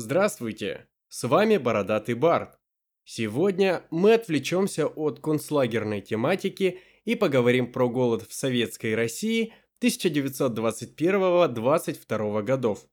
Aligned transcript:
Здравствуйте, 0.00 0.86
с 1.08 1.26
вами 1.26 1.56
Бородатый 1.56 2.14
Барт. 2.14 2.56
Сегодня 3.02 3.82
мы 3.90 4.14
отвлечемся 4.14 4.86
от 4.86 5.18
концлагерной 5.18 6.02
тематики 6.02 6.78
и 7.04 7.16
поговорим 7.16 7.72
про 7.72 7.88
голод 7.88 8.22
в 8.22 8.32
Советской 8.32 8.94
России 8.94 9.52
1921-22 9.82 12.42
годов. 12.44 12.86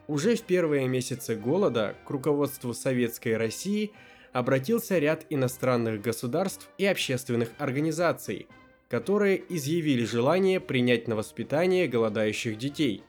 Уже 0.09 0.37
в 0.37 0.42
первые 0.42 0.89
месяцы 0.89 1.34
голода 1.34 1.95
к 2.06 2.11
руководству 2.11 2.72
Советской 2.72 3.37
России 3.37 3.92
обратился 4.33 4.98
ряд 4.98 5.27
иностранных 5.28 6.00
государств 6.00 6.70
и 6.78 6.87
общественных 6.87 7.50
организаций– 7.59 8.48
которые 8.95 9.42
изъявили 9.48 10.05
желание 10.05 10.61
принять 10.61 11.09
на 11.09 11.17
воспитание 11.17 11.89
голодающих 11.89 12.56
детей. 12.56 13.03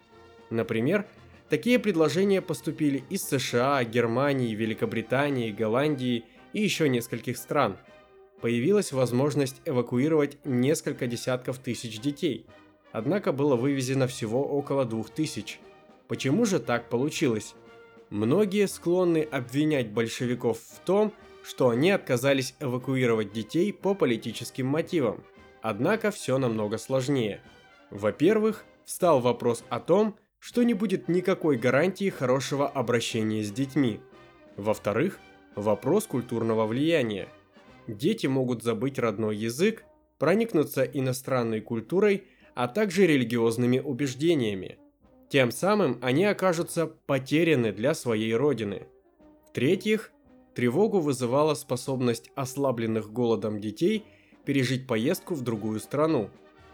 Например, 0.49 1.05
такие 1.47 1.77
предложения 1.77 2.41
поступили 2.41 3.03
из 3.11 3.21
США, 3.21 3.83
Германии, 3.83 4.55
Великобритании, 4.55 5.51
Голландии 5.51 6.23
и 6.53 6.63
еще 6.63 6.89
нескольких 6.89 7.37
стран. 7.37 7.77
Появилась 8.41 8.93
возможность 8.93 9.61
эвакуировать 9.65 10.39
несколько 10.43 11.05
десятков 11.05 11.59
тысяч 11.59 11.99
детей, 11.99 12.47
однако 12.91 13.31
было 13.31 13.55
вывезено 13.55 14.07
всего 14.07 14.43
около 14.43 14.85
двух 14.85 15.11
тысяч. 15.11 15.59
Почему 16.07 16.45
же 16.45 16.57
так 16.57 16.89
получилось? 16.89 17.53
Многие 18.09 18.67
склонны 18.67 19.21
обвинять 19.21 19.91
большевиков 19.91 20.57
в 20.57 20.79
том, 20.79 21.13
что 21.43 21.69
они 21.69 21.91
отказались 21.91 22.55
эвакуировать 22.59 23.33
детей 23.33 23.71
по 23.71 23.93
политическим 23.93 24.65
мотивам– 24.65 25.23
Однако 25.67 26.11
все 26.11 26.37
намного 26.37 26.77
сложнее. 26.77 27.41
Во-первых, 27.89 28.65
встал 28.83 29.19
вопрос 29.19 29.63
о 29.69 29.79
том, 29.79 30.15
что 30.37 30.61
не 30.61 30.75
будет 30.75 31.07
никакой 31.07 31.57
гарантии 31.57 32.11
хорошего 32.11 32.69
обращения 32.69 33.41
с 33.41 33.49
детьми. 33.49 33.99
Во-вторых, 34.57 35.19
вопрос 35.55 36.05
культурного 36.05 36.67
влияния. 36.67 37.29
Дети 37.87 38.27
могут 38.27 38.61
забыть 38.61 38.99
родной 38.99 39.37
язык, 39.37 39.85
проникнуться 40.19 40.83
иностранной 40.83 41.61
культурой, 41.61 42.25
а 42.53 42.67
также 42.67 43.07
религиозными 43.07 43.79
убеждениями. 43.79 44.77
Тем 45.29 45.49
самым 45.49 45.97
они 46.03 46.25
окажутся 46.25 46.85
потеряны 46.85 47.71
для 47.71 47.95
своей 47.95 48.35
родины. 48.35 48.85
В-третьих, 49.49 50.11
тревогу 50.53 50.99
вызывала 50.99 51.55
способность 51.55 52.29
ослабленных 52.35 53.11
голодом 53.11 53.59
детей– 53.59 54.05
пережить 54.45 54.87
поездку 54.87 55.33
в 55.33 55.41
другую 55.41 55.79
страну. 55.79 56.29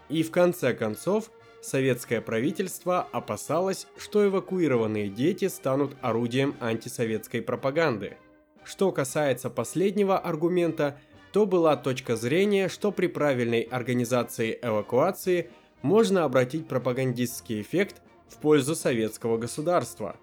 И 0.08 0.22
в 0.22 0.30
конце 0.30 0.74
концов, 0.74 1.30
советское 1.62 2.20
правительство 2.20 3.08
опасалось, 3.12 3.86
что 3.96 4.26
эвакуированные 4.26 5.08
дети 5.08 5.48
станут 5.48 5.96
орудием 6.00 6.54
антисоветской 6.60 7.42
пропаганды. 7.42 8.16
Что 8.64 8.92
касается 8.92 9.50
последнего 9.50 10.18
аргумента, 10.18 10.98
то 11.32 11.46
была 11.46 11.76
точка 11.76 12.16
зрения, 12.16 12.68
что 12.68 12.92
при 12.92 13.06
правильной 13.06 13.62
организации 13.62 14.58
эвакуации 14.62 15.50
можно 15.80 16.24
обратить 16.24 16.68
пропагандистский 16.68 17.62
эффект 17.62 18.02
в 18.28 18.36
пользу 18.36 18.74
советского 18.74 19.38
государства. 19.38 20.16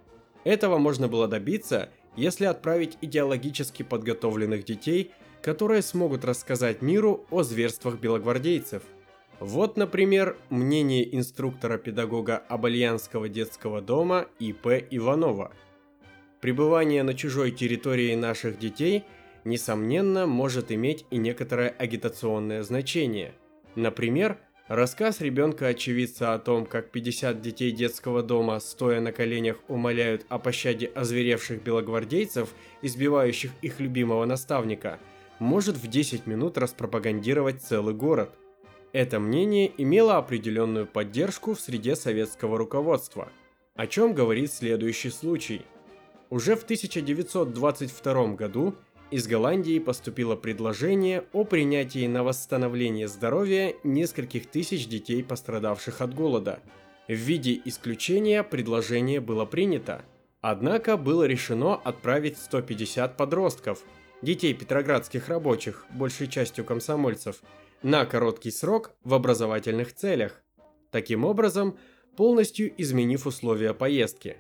Этого 0.44 0.78
можно 0.78 1.08
было 1.08 1.28
добиться, 1.28 1.90
если 2.16 2.46
отправить 2.46 2.98
идеологически 3.02 3.84
подготовленных 3.84 4.64
детей– 4.64 5.12
которые 5.42 5.82
смогут 5.82 6.26
рассказать 6.26 6.82
миру 6.82 7.26
о 7.30 7.44
зверствах 7.44 8.00
белогвардейцев. 8.00 8.84
Вот, 9.40 9.78
например, 9.78 10.36
мнение 10.50 11.16
инструктора-педагога 11.16 12.38
Абальянского 12.38 13.30
детского 13.30 13.82
дома 13.82 14.28
И.П. 14.40 14.86
Иванова. 14.92 15.54
Пребывание 16.42 17.04
на 17.04 17.14
чужой 17.14 17.52
территории 17.52 18.16
наших 18.16 18.60
детей, 18.60 19.06
несомненно, 19.46 20.26
может 20.26 20.72
иметь 20.72 21.06
и 21.10 21.18
некоторое 21.18 21.70
агитационное 21.70 22.64
значение. 22.64 23.34
Например, 23.76 24.38
рассказ 24.68 25.22
ребенка-очевидца 25.22 26.34
о 26.34 26.40
том, 26.40 26.66
как 26.66 26.92
50 26.92 27.42
детей 27.42 27.72
детского 27.72 28.22
дома, 28.22 28.60
стоя 28.60 29.00
на 29.00 29.14
коленях, 29.14 29.58
умоляют 29.70 30.26
о 30.28 30.38
пощаде 30.38 30.88
озверевших 30.88 31.64
белогвардейцев, 31.64 32.50
избивающих 32.82 33.52
их 33.62 33.80
любимого 33.80 34.26
наставника– 34.26 35.00
может 35.40 35.78
в 35.78 35.88
10 35.88 36.28
минут 36.28 36.58
распропагандировать 36.58 37.62
целый 37.62 37.94
город. 37.94 38.36
Это 38.92 39.20
мнение 39.20 39.72
имело 39.78 40.18
определенную 40.18 40.86
поддержку 40.86 41.54
в 41.54 41.60
среде 41.60 41.96
советского 41.96 42.58
руководства, 42.58 43.30
о 43.76 43.88
чем 43.88 44.14
говорит 44.14 44.52
следующий 44.52 45.10
случай. 45.10 45.62
Уже 46.30 46.56
в 46.56 46.64
1922 46.64 48.28
году 48.34 48.76
из 49.10 49.28
Голландии 49.28 49.80
поступило 49.80 50.36
предложение 50.36 51.24
о 51.34 51.44
принятии 51.44 52.06
на 52.06 52.24
восстановление 52.24 53.08
здоровья 53.08 53.74
нескольких 53.84 54.48
тысяч 54.48 54.88
детей, 54.88 55.24
пострадавших 55.24 56.02
от 56.02 56.14
голода. 56.14 56.60
В 57.08 57.14
виде 57.14 57.60
исключения 57.66 58.44
предложение 58.44 59.20
было 59.20 59.46
принято. 59.46 60.04
Однако 60.42 60.96
было 60.96 61.24
решено 61.24 61.76
отправить 61.76 62.38
150 62.38 63.18
подростков– 63.18 63.80
детей 64.22 64.54
петроградских 64.54 65.30
рабочих, 65.30 65.86
большей 65.92 66.28
частью 66.28 66.66
комсомольцев, 66.66 67.42
на 67.82 68.06
короткий 68.06 68.52
срок 68.52 68.92
в 69.04 69.14
образовательных 69.14 69.96
целях, 69.96 70.44
таким 70.92 71.24
образом 71.24 71.78
полностью 72.18 72.72
изменив 72.82 73.26
условия 73.26 73.74
поездки. 73.74 74.38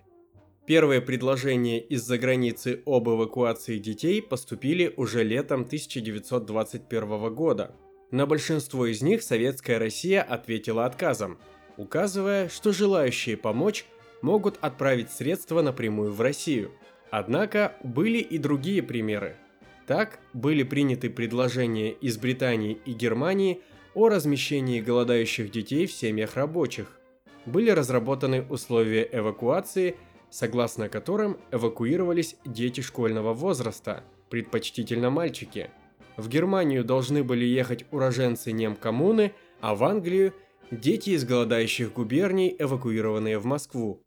Первые 0.65 1.01
предложения 1.01 1.79
из-за 1.79 2.17
границы 2.17 2.83
об 2.85 3.09
эвакуации 3.09 3.79
детей 3.79 4.21
поступили 4.21 4.93
уже 4.97 5.23
летом 5.23 5.61
1921 5.61 7.33
года. 7.33 7.75
На 8.11 8.25
большинство 8.27 8.85
из 8.85 9.01
них 9.01 9.23
советская 9.23 9.79
Россия 9.79 10.21
ответила 10.21 10.85
отказом, 10.85 11.39
указывая, 11.77 12.49
что 12.49 12.71
желающие 12.71 13.37
помочь 13.37 13.85
могут 14.21 14.57
отправить 14.61 15.11
средства 15.11 15.61
напрямую 15.61 16.11
в 16.11 16.21
Россию. 16.21 16.71
Однако 17.09 17.75
были 17.83 18.19
и 18.19 18.37
другие 18.37 18.83
примеры– 18.83 19.37
так 19.89 20.19
были 20.33 20.61
приняты 20.61 21.09
предложения 21.09 21.89
из 21.89 22.19
Британии 22.19 22.77
и 22.85 22.93
Германии 22.93 23.61
о 23.95 24.07
размещении 24.07 24.81
голодающих 24.81 25.49
детей 25.49 25.87
в 25.87 25.91
семьях 25.91 26.35
рабочих. 26.35 26.99
Были 27.47 27.71
разработаны 27.71 28.45
условия 28.51 29.09
эвакуации, 29.11 29.95
согласно 30.29 30.89
которым 30.89 31.37
эвакуировались 31.51 32.35
дети 32.45 32.81
школьного 32.81 33.33
возраста, 33.33 34.03
предпочтительно 34.29 35.09
мальчики. 35.09 35.71
В 36.17 36.29
Германию 36.29 36.83
должны 36.83 37.23
были 37.23 37.45
ехать 37.45 37.85
уроженцы 37.89 38.51
немкоммуны, 38.51 39.33
а 39.59 39.73
в 39.73 39.83
Англию– 39.83 40.35
дети 40.69 41.09
из 41.09 41.25
голодающих 41.25 41.93
губерний, 41.93 42.55
эвакуированные 42.59 43.39
в 43.39 43.45
Москву. 43.45 44.03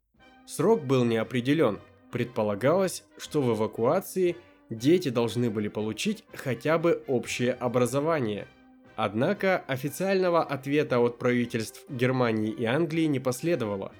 Срок 0.47 0.85
был 0.85 1.03
не 1.03 1.17
определен. 1.17 1.81
Предполагалось, 2.09 3.03
что 3.17 3.41
в 3.41 3.53
эвакуации 3.53 4.37
дети 4.69 5.09
должны 5.09 5.49
были 5.49 5.67
получить 5.67 6.23
хотя 6.33 6.77
бы 6.77 7.03
общее 7.07 7.53
образование– 7.53 8.47
Однако 8.95 9.63
официального 9.67 10.43
ответа 10.43 10.99
от 10.99 11.17
правительств 11.17 11.83
Германии 11.89 12.51
и 12.51 12.65
Англии 12.65 13.05
не 13.05 13.19
последовало. 13.19 13.91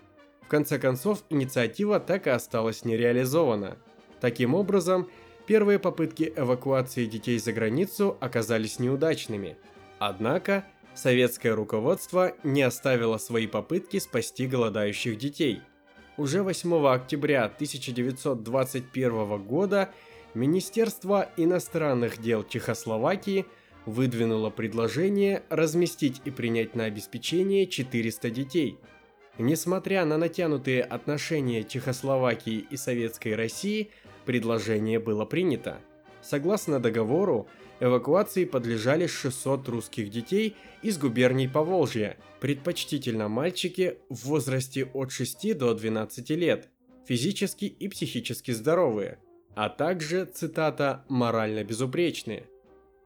В 0.41 0.47
конце 0.47 0.77
концов, 0.77 1.23
инициатива 1.29 1.99
так 1.99 2.27
и 2.27 2.29
осталась 2.29 2.85
нереализована. 2.85 3.77
Таким 4.21 4.53
образом, 4.53 5.09
первые 5.47 5.79
попытки 5.79 6.31
эвакуации 6.35 7.05
детей 7.05 7.39
за 7.39 7.53
границу 7.53 8.17
оказались 8.19 8.77
неудачными. 8.77 9.57
Однако, 9.97 10.65
советское 10.93 11.53
руководство 11.53 12.33
не 12.43 12.61
оставило 12.61 13.17
свои 13.17 13.47
попытки 13.47 13.97
спасти 13.97 14.45
голодающих 14.45 15.17
детей. 15.17 15.61
Уже 16.17 16.43
8 16.43 16.85
октября 16.85 17.45
1921 17.45 19.43
года 19.43 19.89
Министерство 20.33 21.29
иностранных 21.37 22.21
дел 22.21 22.43
Чехословакии– 22.43 23.45
выдвинула 23.85 24.49
предложение 24.49 25.43
разместить 25.49 26.21
и 26.25 26.31
принять 26.31 26.75
на 26.75 26.85
обеспечение 26.85 27.67
400 27.67 28.29
детей. 28.29 28.77
Несмотря 29.37 30.05
на 30.05 30.17
натянутые 30.17 30.83
отношения 30.83 31.63
Чехословакии 31.63 32.65
и 32.69 32.77
Советской 32.77 33.35
России, 33.35 33.89
предложение 34.25 34.99
было 34.99 35.25
принято. 35.25 35.79
Согласно 36.21 36.79
договору, 36.79 37.47
эвакуации 37.79 38.45
подлежали 38.45 39.07
600 39.07 39.67
русских 39.69 40.09
детей 40.09 40.55
из 40.81 40.97
губерний 40.97 41.49
Поволжья, 41.49 42.17
предпочтительно 42.39 43.27
мальчики 43.27 43.97
в 44.09 44.27
возрасте 44.27 44.85
от 44.93 45.11
6 45.11 45.57
до 45.57 45.73
12 45.73 46.29
лет, 46.31 46.69
физически 47.05 47.65
и 47.65 47.87
психически 47.89 48.51
здоровые, 48.51 49.17
а 49.55 49.69
также, 49.69 50.25
цитата, 50.25 51.03
«морально 51.09 51.63
безупречные». 51.63 52.47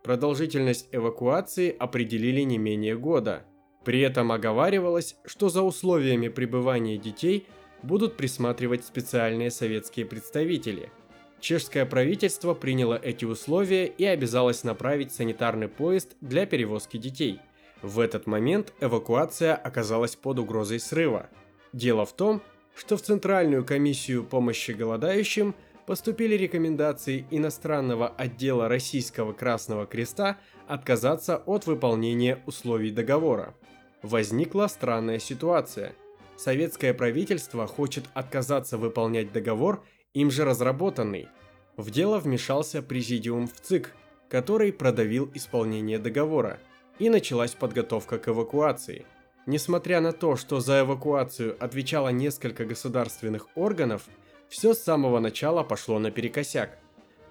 Продолжительность 0.03 0.87
эвакуации 0.93 1.75
определили 1.77 2.41
не 2.41 2.57
менее 2.57 2.97
года. 2.97 3.43
При 3.83 3.99
этом 3.99 4.31
оговаривалось, 4.31 5.17
что 5.25 5.49
за 5.49 5.61
условиями 5.61 6.29
пребывания 6.29 6.97
детей 6.97 7.47
будут 7.83 8.15
присматривать 8.15 8.85
специальные 8.85 9.51
советские 9.51 10.05
представители. 10.05 10.91
Чешское 11.39 11.85
правительство 11.85 12.53
приняло 12.53 12.95
эти 12.95 13.25
условия 13.25 13.85
и 13.85 14.05
обязалось 14.05 14.63
направить 14.63 15.13
санитарный 15.13 15.67
поезд 15.67 16.15
для 16.21 16.45
перевозки 16.45 16.97
детей. 16.97 17.39
В 17.81 17.99
этот 17.99 18.25
момент 18.25 18.73
эвакуация 18.79 19.55
оказалась 19.55 20.15
под 20.15 20.39
угрозой 20.39 20.79
срыва. 20.79 21.29
Дело 21.73 22.05
в 22.05 22.13
том, 22.13 22.41
что 22.75 22.97
в 22.97 23.01
Центральную 23.01 23.65
комиссию 23.65 24.23
помощи 24.23 24.71
голодающим– 24.71 25.53
поступили 25.87 26.35
рекомендации 26.35 27.25
иностранного 27.31 28.09
отдела 28.09 28.67
Российского 28.67 29.31
Красного 29.31 29.85
Креста 29.87 30.37
отказаться 30.67 31.37
от 31.37 31.65
выполнения 31.65 32.43
условий 32.45 32.91
договора. 32.91 33.55
Возникла 34.03 34.67
странная 34.67 35.17
ситуация. 35.17 35.95
Советское 36.35 36.93
правительство 36.93 37.65
хочет 37.65 38.03
отказаться 38.13 38.77
выполнять 38.77 39.31
договор, 39.31 39.81
им 40.13 40.29
же 40.29 40.43
разработанный. 40.43 41.29
В 41.77 41.89
дело 41.89 42.19
вмешался 42.19 42.81
президиум 42.81 43.47
в 43.47 43.53
ЦИК, 43.61 43.95
который 44.29 44.73
продавил 44.73 45.31
исполнение 45.35 45.99
договора, 45.99 46.59
и 46.99 47.09
началась 47.09 47.53
подготовка 47.53 48.17
к 48.17 48.27
эвакуации. 48.27 49.05
Несмотря 49.45 50.01
на 50.01 50.11
то, 50.11 50.35
что 50.35 50.59
за 50.59 50.81
эвакуацию 50.81 51.55
отвечало 51.63 52.09
несколько 52.09 52.65
государственных 52.65 53.47
органов– 53.55 54.03
все 54.49 54.73
с 54.73 54.79
самого 54.79 55.19
начала 55.19 55.63
пошло 55.63 55.99
наперекосяк. 55.99 56.77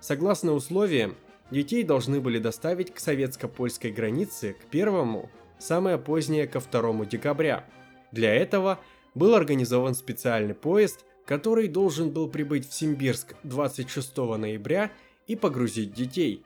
Согласно 0.00 0.52
условиям, 0.52 1.16
детей 1.50 1.82
должны 1.82 2.20
были 2.20 2.38
доставить 2.38 2.92
к 2.92 2.98
советско-польской 2.98 3.90
границе 3.90 4.54
к 4.54 4.74
1 4.74 5.22
самое 5.58 5.98
позднее 5.98 6.46
ко 6.46 6.60
2 6.60 7.06
декабря. 7.06 7.64
Для 8.12 8.34
этого 8.34 8.78
был 9.14 9.34
организован 9.34 9.94
специальный 9.94 10.54
поезд, 10.54 11.04
который 11.24 11.68
должен 11.68 12.10
был 12.10 12.28
прибыть 12.28 12.68
в 12.68 12.74
Симбирск 12.74 13.34
26 13.42 14.16
ноября 14.16 14.92
и 15.26 15.34
погрузить 15.34 15.94
детей. 15.94 16.44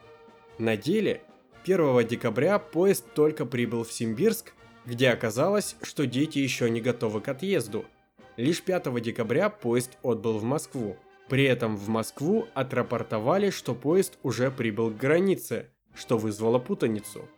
На 0.58 0.76
деле 0.76 1.22
1 1.64 2.06
декабря 2.06 2.58
поезд 2.58 3.04
только 3.14 3.44
прибыл 3.44 3.84
в 3.84 3.92
Симбирск, 3.92 4.54
где 4.86 5.10
оказалось, 5.10 5.76
что 5.82 6.06
дети 6.06 6.38
еще 6.38 6.70
не 6.70 6.80
готовы 6.80 7.20
к 7.20 7.28
отъезду– 7.28 7.84
Лишь 8.40 8.62
5 8.62 9.02
декабря 9.02 9.50
поезд 9.50 9.98
отбыл 10.02 10.38
в 10.38 10.44
Москву. 10.44 10.96
При 11.28 11.44
этом 11.44 11.76
в 11.76 11.90
Москву 11.90 12.46
отрапортовали, 12.54 13.50
что 13.50 13.74
поезд 13.74 14.18
уже 14.22 14.50
прибыл 14.50 14.88
к 14.90 14.96
границе, 14.96 15.66
что 15.94 16.16
вызвало 16.16 16.58
путаницу. 16.58 17.28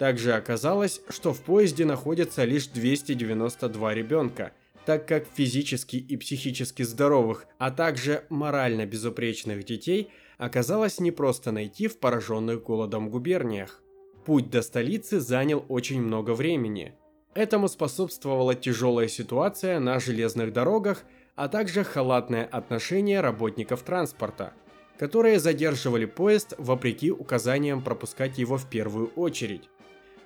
Также 0.00 0.32
оказалось, 0.32 1.00
что 1.10 1.32
в 1.32 1.42
поезде 1.42 1.84
находятся 1.84 2.42
лишь 2.42 2.66
292 2.66 3.94
ребенка, 3.94 4.50
так 4.84 5.06
как 5.06 5.26
физически 5.32 5.94
и 5.94 6.16
психически 6.16 6.82
здоровых, 6.82 7.46
а 7.58 7.70
также 7.70 8.24
морально 8.28 8.84
безупречных 8.84 9.62
детей 9.64 10.10
оказалось 10.38 10.98
непросто 10.98 11.52
найти 11.52 11.86
в 11.86 12.00
пораженных 12.00 12.64
голодом 12.64 13.10
губерниях. 13.10 13.80
Путь 14.26 14.50
до 14.50 14.62
столицы 14.62 15.20
занял 15.20 15.64
очень 15.68 16.02
много 16.02 16.32
времени– 16.32 16.94
Этому 17.34 17.68
способствовала 17.68 18.54
тяжелая 18.54 19.08
ситуация 19.08 19.78
на 19.80 20.00
железных 20.00 20.52
дорогах, 20.52 21.04
а 21.36 21.48
также 21.48 21.84
халатное 21.84 22.44
отношение 22.44 23.20
работников 23.20 23.82
транспорта, 23.82 24.54
которые 24.98 25.38
задерживали 25.38 26.04
поезд 26.04 26.54
вопреки 26.58 27.12
указаниям 27.12 27.82
пропускать 27.82 28.38
его 28.38 28.56
в 28.56 28.68
первую 28.68 29.08
очередь. 29.14 29.68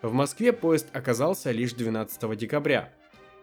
В 0.00 0.12
Москве 0.12 0.52
поезд 0.52 0.86
оказался 0.92 1.50
лишь 1.50 1.74
12 1.74 2.36
декабря. 2.36 2.92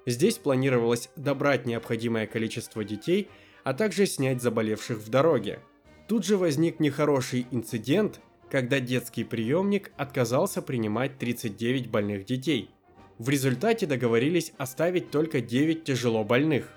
Здесь 0.06 0.38
планировалось 0.38 1.09
добрать 1.15 1.65
необходимое 1.65 2.25
количество 2.25 2.83
детей, 2.83 3.30
а 3.63 3.73
также 3.73 4.07
снять 4.07 4.42
заболевших 4.42 4.97
в 4.97 5.09
дороге. 5.09 5.59
Тут 6.07 6.25
же 6.25 6.37
возник 6.37 6.80
нехороший 6.80 7.45
инцидент, 7.51 8.19
когда 8.49 8.80
детский 8.80 9.23
приемник 9.23 9.92
отказался 9.95 10.61
принимать 10.63 11.19
39 11.19 11.92
больных 11.92 12.25
детей– 12.25 12.71
в 13.19 13.28
результате 13.28 13.85
договорились 13.85 14.54
оставить 14.57 15.11
только 15.11 15.42
9 15.42 15.83
тяжело 15.83 16.23
больных. 16.23 16.69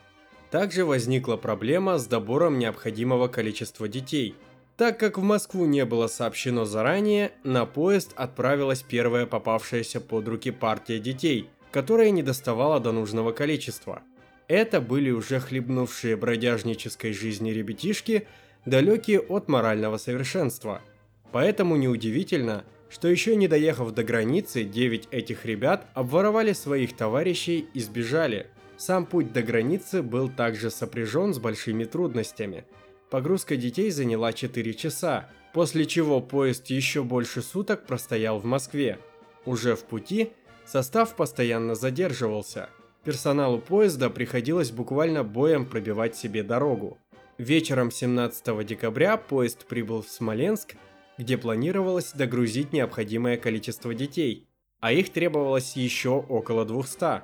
Также 0.51 0.85
возникла 0.85 1.37
проблема 1.37 1.99
с 1.99 2.07
добором 2.07 2.59
необходимого 2.59 3.29
количества 3.29 3.89
детей. 3.89 4.35
Так 4.77 4.99
как 4.99 5.17
в 5.17 5.23
Москву 5.23 5.65
не 5.67 5.85
было 5.85 6.09
сообщено 6.09 6.65
заранее, 6.65 7.31
на 7.45 7.65
поезд 7.65 8.13
отправилась 8.17 8.83
первая 8.83 9.25
попавшаяся 9.25 10.01
под 10.01 10.27
руки 10.29 10.51
партия 10.51 10.99
детей, 10.99 11.49
которая 11.71 12.11
не 12.11 12.25
доставала 12.25 12.81
до 12.81 12.91
нужного 12.91 13.31
количества. 13.31 14.03
Это 14.49 14.81
были 14.81 15.11
уже 15.11 15.39
хлебнувшие 15.39 16.17
бродяжнической 16.17 17.13
жизни 17.13 17.51
ребятишки, 17.51 18.27
далекие 18.67 19.21
от 19.21 19.49
морального 19.49 19.97
совершенства. 19.97 20.83
Поэтому 21.31 21.77
неудивительно, 21.77 22.65
что 22.93 23.09
еще 23.09 23.37
не 23.37 23.49
доехав 23.49 23.93
до 23.93 24.05
границы, 24.05 24.65
9 24.65 25.09
этих 25.11 25.47
ребят 25.47 25.87
обворовали 25.95 26.53
своих 26.53 26.95
товарищей 26.95 27.67
и 27.73 27.81
сбежали. 27.81 28.49
Сам 28.77 29.07
путь 29.07 29.33
до 29.33 29.43
границы 29.43 30.03
был 30.03 30.29
также 30.29 30.71
сопряжен 30.71 31.33
с 31.33 31.39
большими 31.39 31.85
трудностями. 31.85 32.67
Погрузка 33.09 33.57
детей 33.57 33.91
заняла 33.91 34.35
4 34.35 34.75
часа, 34.75 35.31
после 35.55 35.87
чего 35.87 36.21
поезд 36.21 36.67
еще 36.67 37.03
больше 37.03 37.41
суток 37.41 37.87
простоял 37.87 38.39
в 38.39 38.45
Москве. 38.45 38.99
Уже 39.47 39.75
в 39.75 39.85
пути 39.85 40.33
состав 40.67 41.17
постоянно 41.17 41.75
задерживался. 41.75 42.69
Персоналу 43.05 43.59
поезда 43.59 44.11
приходилось 44.11 44.71
буквально 44.71 45.25
боем 45.25 45.65
пробивать 45.65 46.15
себе 46.15 46.43
дорогу. 46.43 46.99
Вечером 47.39 47.91
17 47.91 48.67
декабря 48.67 49.17
поезд 49.17 49.65
прибыл 49.65 50.03
в 50.03 50.09
Смоленск 50.09 50.75
где 51.23 51.39
планировалось 51.39 52.13
догрузить 52.13 52.73
необходимое 52.73 53.37
количество 53.37 53.95
детей, 53.95 54.49
а 54.81 54.93
их 54.93 55.11
требовалось 55.11 55.77
еще 55.77 56.11
около 56.11 56.65
200. 56.65 57.23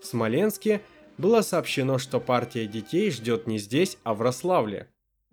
В 0.00 0.06
Смоленске 0.06 0.80
было 1.18 1.42
сообщено, 1.42 1.98
что 1.98 2.20
партия 2.20 2.66
детей 2.66 3.10
ждет 3.10 3.46
не 3.46 3.58
здесь, 3.58 3.98
а 4.02 4.14
в 4.14 4.22
Рославле. 4.22 4.88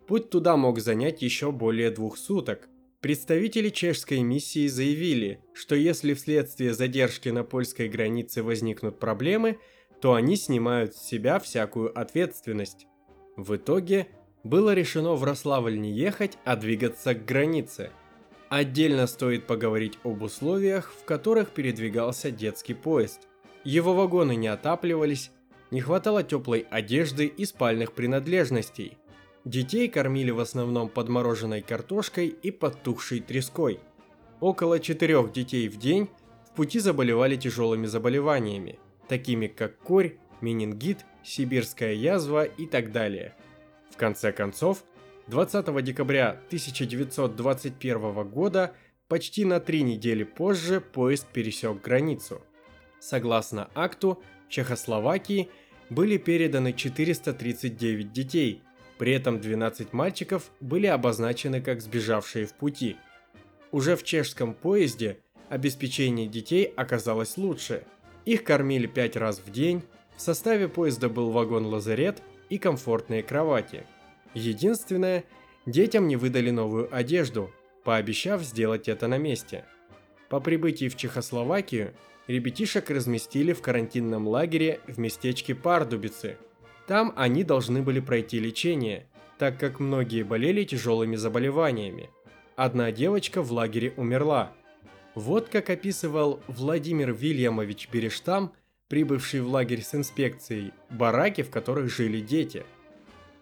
Путь 0.08 0.30
туда 0.30 0.58
мог 0.58 0.80
занять 0.80 1.22
еще 1.22 1.54
более 1.54 1.90
двух 1.90 2.18
суток. 2.18 2.68
Представители 3.00 3.70
чешской 3.70 4.20
миссии 4.20 4.68
заявили, 4.68 5.42
что 5.54 5.76
если 5.76 6.14
вследствие 6.14 6.74
задержки 6.74 7.30
на 7.30 7.46
польской 7.46 7.88
границе 7.88 8.44
возникнут 8.44 9.00
проблемы, 9.00 9.58
то 10.02 10.16
они 10.16 10.36
снимают 10.36 10.96
с 10.96 11.08
себя 11.08 11.40
всякую 11.40 11.98
ответственность. 11.98 12.88
В 13.38 13.56
итоге 13.56 14.08
было 14.44 14.74
решено 14.74 15.14
в 15.14 15.24
Рославль 15.24 15.80
не 15.80 15.94
ехать, 15.94 16.38
а 16.44 16.58
двигаться 16.58 17.16
к 17.16 17.24
границе. 17.26 17.92
Отдельно 18.52 19.08
стоит 19.08 19.48
поговорить 19.48 19.98
об 20.04 20.24
условиях, 20.24 20.92
в 20.92 21.06
которых 21.06 21.52
передвигался 21.52 22.32
детский 22.32 22.74
поезд. 22.74 23.22
Его 23.64 23.94
вагоны 23.94 24.36
не 24.36 24.50
отапливались, 24.50 25.32
не 25.72 25.80
хватало 25.80 26.22
теплой 26.22 26.68
одежды 26.70 27.28
и 27.28 27.46
спальных 27.46 27.94
принадлежностей. 27.94 28.98
Детей 29.46 29.88
кормили 29.88 30.32
в 30.32 30.42
основном 30.42 30.90
подмороженной 30.90 31.62
картошкой 31.62 32.28
и 32.28 32.52
подтухшей 32.52 33.22
треской. 33.22 33.80
Около 34.42 34.82
четырех 34.82 35.32
детей 35.32 35.70
в 35.70 35.78
день 35.78 36.10
в 36.46 36.54
пути 36.54 36.80
заболевали 36.80 37.38
тяжелыми 37.38 37.86
заболеваниями, 37.86 38.80
такими 39.08 39.48
как 39.48 39.78
корь, 39.78 40.18
менингит, 40.42 41.06
сибирская 41.24 41.94
язва 41.94 42.44
и 42.44 42.66
так 42.66 42.92
далее. 42.92 43.34
В 43.92 43.96
конце 43.96 44.34
концов, 44.34 44.84
20 45.28 45.84
декабря 45.84 46.32
1921 46.48 48.30
года, 48.30 48.74
почти 49.08 49.46
на 49.46 49.60
три 49.60 49.84
недели 49.84 50.24
позже, 50.24 50.82
поезд 50.82 51.28
пересек 51.28 51.82
границу. 51.82 52.42
Согласно 53.00 53.70
акту, 53.76 54.22
Чехословакии 54.50 55.50
были 55.90 56.18
переданы 56.18 56.74
439 56.74 58.12
детей– 58.12 58.62
при 59.02 59.14
этом 59.14 59.42
12 59.42 59.94
мальчиков 59.94 60.52
были 60.60 60.86
обозначены 60.86 61.60
как 61.60 61.82
сбежавшие 61.82 62.46
в 62.46 62.54
пути. 62.54 62.98
Уже 63.72 63.96
в 63.96 64.04
чешском 64.04 64.54
поезде 64.54 65.18
обеспечение 65.50 66.28
детей 66.28 66.66
оказалось 66.66 67.36
лучше. 67.36 67.84
Их 68.26 68.44
кормили 68.44 68.86
5 68.86 69.16
раз 69.16 69.42
в 69.44 69.52
день, 69.52 69.82
в 70.16 70.22
составе 70.22 70.68
поезда 70.68 71.10
был 71.10 71.32
вагон-лазарет 71.32 72.22
и 72.50 72.60
комфортные 72.60 73.24
кровати. 73.24 73.88
Единственное, 74.34 75.24
детям 75.66 76.08
не 76.08 76.16
выдали 76.16 76.50
новую 76.50 76.94
одежду, 76.96 77.52
пообещав 77.84 78.44
сделать 78.44 78.88
это 78.88 79.08
на 79.08 79.18
месте. 79.18 79.66
По 80.30 80.40
прибытии 80.40 80.90
в 80.90 80.96
Чехословакию 80.96 81.94
ребятишек 82.28 82.90
разместили 82.90 83.54
в 83.54 83.62
карантинном 83.62 84.28
лагере 84.28 84.80
в 84.88 85.00
местечке 85.00 85.56
Пардубицы– 85.56 86.38
там 86.92 87.14
они 87.16 87.46
должны 87.46 87.82
были 87.82 88.02
пройти 88.02 88.38
лечение, 88.38 89.08
так 89.38 89.58
как 89.58 89.80
многие 89.80 90.24
болели 90.24 90.66
тяжелыми 90.66 91.16
заболеваниями. 91.16 92.10
Одна 92.58 92.92
девочка 92.92 93.42
в 93.42 93.52
лагере 93.54 93.94
умерла. 93.96 94.52
Вот 95.16 95.48
как 95.48 95.70
описывал 95.70 96.42
Владимир 96.48 97.14
Вильямович 97.14 97.88
Берештам, 97.92 98.52
прибывший 98.90 99.40
в 99.40 99.48
лагерь 99.48 99.84
с 99.84 99.96
инспекцией, 99.96 100.74
бараки, 100.90 101.44
в 101.44 101.50
которых 101.50 101.90
жили 101.90 102.20
дети. 102.20 102.66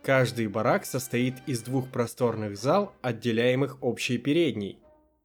Каждый 0.03 0.47
барак 0.47 0.85
состоит 0.85 1.35
из 1.45 1.61
двух 1.61 1.91
просторных 1.91 2.57
зал, 2.57 2.93
отделяемых 3.01 3.77
общей 3.81 4.17
передней. 4.17 4.79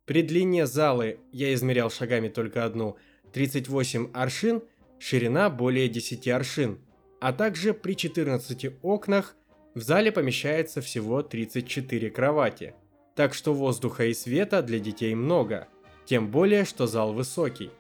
При 0.05 0.23
длине 0.23 0.67
залы, 0.67 1.19
я 1.33 1.55
измерял 1.55 1.91
шагами 1.91 2.29
только 2.29 2.65
одну, 2.65 2.97
38 3.33 4.11
аршин, 4.13 4.63
ширина 4.99 5.51
более 5.51 5.89
10 5.89 6.29
аршин– 6.29 6.79
а 7.25 7.33
также 7.33 7.73
при 7.73 7.97
14 7.97 8.67
окнах 8.83 9.35
в 9.75 9.81
зале 9.81 10.13
помещается 10.13 10.83
всего 10.83 11.23
34 11.23 12.11
кровати. 12.11 12.75
Так 13.15 13.33
что 13.33 13.55
воздуха 13.55 14.05
и 14.05 14.13
света 14.13 14.61
для 14.61 14.79
детей 14.79 15.15
много, 15.15 15.69
тем 16.05 16.31
более, 16.31 16.67
что 16.67 16.87
зал 16.87 17.15
высокий. 17.15 17.71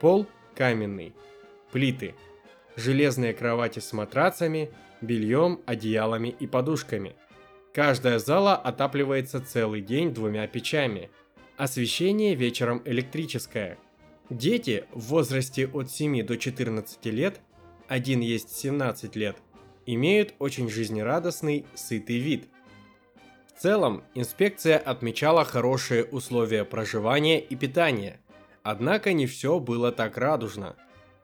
Пол 0.00 0.26
каменный. 0.54 1.14
Плиты. 1.72 2.14
Железные 2.74 3.34
кровати 3.34 3.80
с 3.80 3.92
матрацами, 3.92 4.70
бельем, 5.00 5.60
одеялами 5.66 6.28
и 6.28 6.46
подушками. 6.46 7.14
Каждая 7.72 8.18
зала 8.18 8.56
отапливается 8.56 9.40
целый 9.40 9.80
день 9.80 10.14
двумя 10.14 10.46
печами. 10.46 11.10
Освещение 11.56 12.34
вечером 12.34 12.82
электрическое. 12.84 13.78
Дети 14.30 14.84
в 14.92 15.08
возрасте 15.08 15.66
от 15.66 15.90
7 15.90 16.22
до 16.24 16.36
14 16.36 17.06
лет 17.06 17.40
один 17.88 18.20
есть 18.20 18.56
17 18.56 19.14
лет, 19.16 19.36
имеют 19.86 20.34
очень 20.38 20.68
жизнерадостный, 20.68 21.64
сытый 21.74 22.18
вид. 22.18 22.48
В 23.54 23.60
целом, 23.60 24.02
инспекция 24.14 24.76
отмечала 24.76 25.44
хорошие 25.44 26.04
условия 26.04 26.64
проживания 26.64 27.40
и 27.40 27.54
питания, 27.56 28.20
однако 28.62 29.12
не 29.12 29.26
все 29.26 29.58
было 29.60 29.92
так 29.92 30.18
радужно. 30.18 30.76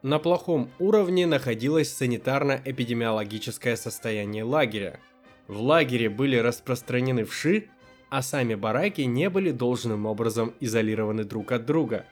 На 0.03 0.19
плохом 0.19 0.69
уровне 0.81 1.27
находилось 1.27 1.89
санитарно-эпидемиологическое 2.01 3.77
состояние 3.77 4.43
лагеря. 4.43 4.99
В 5.47 5.61
лагере 5.61 6.11
были 6.11 6.37
распространены 6.37 7.25
вши, 7.25 7.69
а 8.11 8.21
сами 8.21 8.57
бараки 8.57 9.03
не 9.03 9.31
были 9.31 9.53
должным 9.53 10.07
образом 10.07 10.55
изолированы 10.59 11.23
друг 11.25 11.53
от 11.53 11.67
друга. 11.67 12.05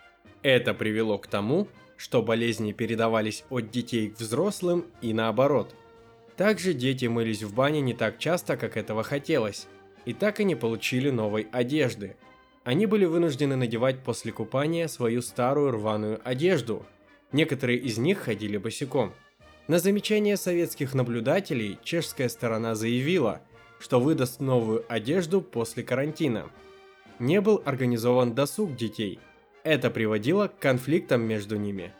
Это 0.42 0.72
привело 0.72 1.18
к 1.18 1.26
тому, 1.26 1.66
что 1.96 2.22
болезни 2.22 2.72
передавались 2.72 3.44
от 3.50 3.70
детей 3.70 4.10
к 4.10 4.20
взрослым 4.20 4.86
и 5.02 5.12
наоборот. 5.12 5.74
Также 6.36 6.72
дети 6.72 7.06
мылись 7.06 7.42
в 7.42 7.54
бане 7.54 7.80
не 7.80 7.92
так 7.92 8.18
часто, 8.18 8.56
как 8.56 8.76
этого 8.76 9.02
хотелось, 9.02 9.66
и 10.06 10.14
так 10.14 10.40
и 10.40 10.44
не 10.44 10.54
получили 10.54 11.10
новой 11.10 11.48
одежды. 11.52 12.16
Они 12.62 12.86
были 12.86 13.04
вынуждены 13.04 13.56
надевать 13.56 14.02
после 14.04 14.32
купания 14.32 14.86
свою 14.86 15.22
старую 15.22 15.72
рваную 15.72 16.20
одежду. 16.24 16.86
Некоторые 17.32 17.78
из 17.78 17.98
них 17.98 18.18
ходили 18.18 18.56
босиком. 18.56 19.12
На 19.68 19.78
замечание 19.78 20.36
советских 20.36 20.94
наблюдателей 20.94 21.78
чешская 21.84 22.28
сторона 22.28 22.74
заявила, 22.74 23.40
что 23.78 24.00
выдаст 24.00 24.40
новую 24.40 24.84
одежду 24.88 25.40
после 25.40 25.82
карантина. 25.82 26.50
Не 27.18 27.40
был 27.40 27.62
организован 27.64 28.34
досуг 28.34 28.76
детей– 28.76 29.18
это 29.62 29.90
приводило 29.90 30.48
к 30.48 30.58
конфликтам 30.58 31.22
между 31.22 31.56
ними. 31.56 31.92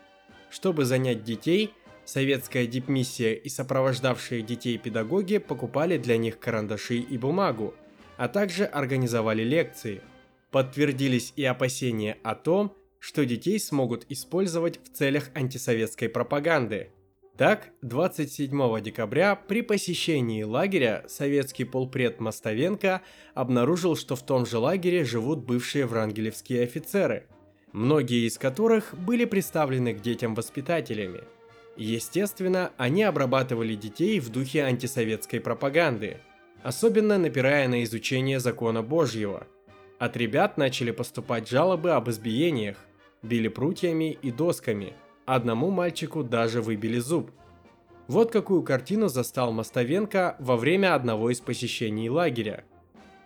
Чтобы 0.49 0.85
занять 0.85 1.23
детей, 1.23 1.73
советская 2.05 2.65
дипмиссия 2.65 3.33
и 3.33 3.49
сопровождавшие 3.49 4.41
детей 4.41 4.77
педагоги 4.77 5.37
покупали 5.37 5.97
для 5.97 6.17
них 6.17 6.39
карандаши 6.39 6.97
и 6.97 7.17
бумагу, 7.17 7.75
а 8.17 8.27
также 8.27 8.65
организовали 8.65 9.43
лекции. 9.43 10.01
Подтвердились 10.49 11.33
и 11.35 11.45
опасения 11.45 12.17
о 12.23 12.35
том, 12.35 12.75
что 13.01 13.25
детей 13.25 13.59
смогут 13.59 14.05
использовать 14.07 14.79
в 14.81 14.95
целях 14.95 15.31
антисоветской 15.35 16.07
пропаганды. 16.07 16.91
Так, 17.35 17.71
27 17.81 18.81
декабря 18.81 19.35
при 19.35 19.61
посещении 19.61 20.43
лагеря 20.43 21.03
советский 21.09 21.65
полпред 21.65 22.21
Мостовенко 22.21 23.01
обнаружил, 23.33 23.97
что 23.97 24.15
в 24.15 24.25
том 24.25 24.45
же 24.45 24.57
лагере 24.57 25.03
живут 25.03 25.43
бывшие 25.43 25.85
врангелевские 25.85 26.63
офицеры– 26.63 27.25
многие 27.73 28.27
из 28.27 28.37
которых 28.37 28.93
были 28.97 29.25
представлены 29.25 29.93
к 29.93 30.01
детям 30.01 30.35
воспитателями. 30.35 31.21
Естественно, 31.77 32.71
они 32.77 33.03
обрабатывали 33.03 33.75
детей 33.75 34.19
в 34.19 34.29
духе 34.29 34.63
антисоветской 34.63 35.39
пропаганды, 35.39 36.17
особенно 36.63 37.17
напирая 37.17 37.67
на 37.67 37.83
изучение 37.83 38.39
закона 38.39 38.83
Божьего. 38.83 39.47
От 39.99 40.17
ребят 40.17 40.57
начали 40.57 40.91
поступать 40.91 41.47
жалобы 41.47 41.91
об 41.91 42.09
избиениях, 42.09 42.77
били 43.23 43.47
прутьями 43.47 44.11
и 44.21 44.31
досками, 44.31 44.93
одному 45.25 45.69
мальчику 45.69 46.23
даже 46.23 46.61
выбили 46.61 46.99
зуб. 46.99 47.31
Вот 48.07 48.31
какую 48.31 48.63
картину 48.63 49.07
застал 49.07 49.51
Мостовенко 49.51 50.35
во 50.39 50.57
время 50.57 50.95
одного 50.95 51.29
из 51.29 51.39
посещений 51.39 52.09
лагеря. 52.09 52.65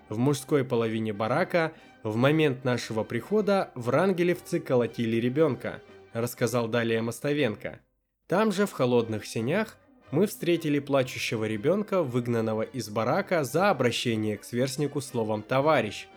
В 0.10 0.18
мужской 0.18 0.64
половине 0.64 1.14
барака 1.14 1.74
в 2.04 2.16
момент 2.16 2.64
нашего 2.64 3.04
прихода 3.04 3.72
врангелевцы 3.74 4.60
колотили 4.60 5.16
ребенка, 5.16 5.82
рассказал 6.14 6.68
далее 6.68 7.02
Мостовенко. 7.02 7.80
Там 8.28 8.52
же 8.52 8.68
в 8.68 8.72
холодных 8.72 9.26
сенях 9.26 9.78
мы 10.12 10.28
встретили 10.28 10.80
плачущего 10.80 11.46
ребенка, 11.46 12.04
выгнанного 12.04 12.62
из 12.62 12.90
барака 12.90 13.44
за 13.44 13.72
обращение 13.72 14.38
к 14.38 14.44
сверстнику 14.44 15.02
словом 15.02 15.42
«товарищ». 15.42 16.08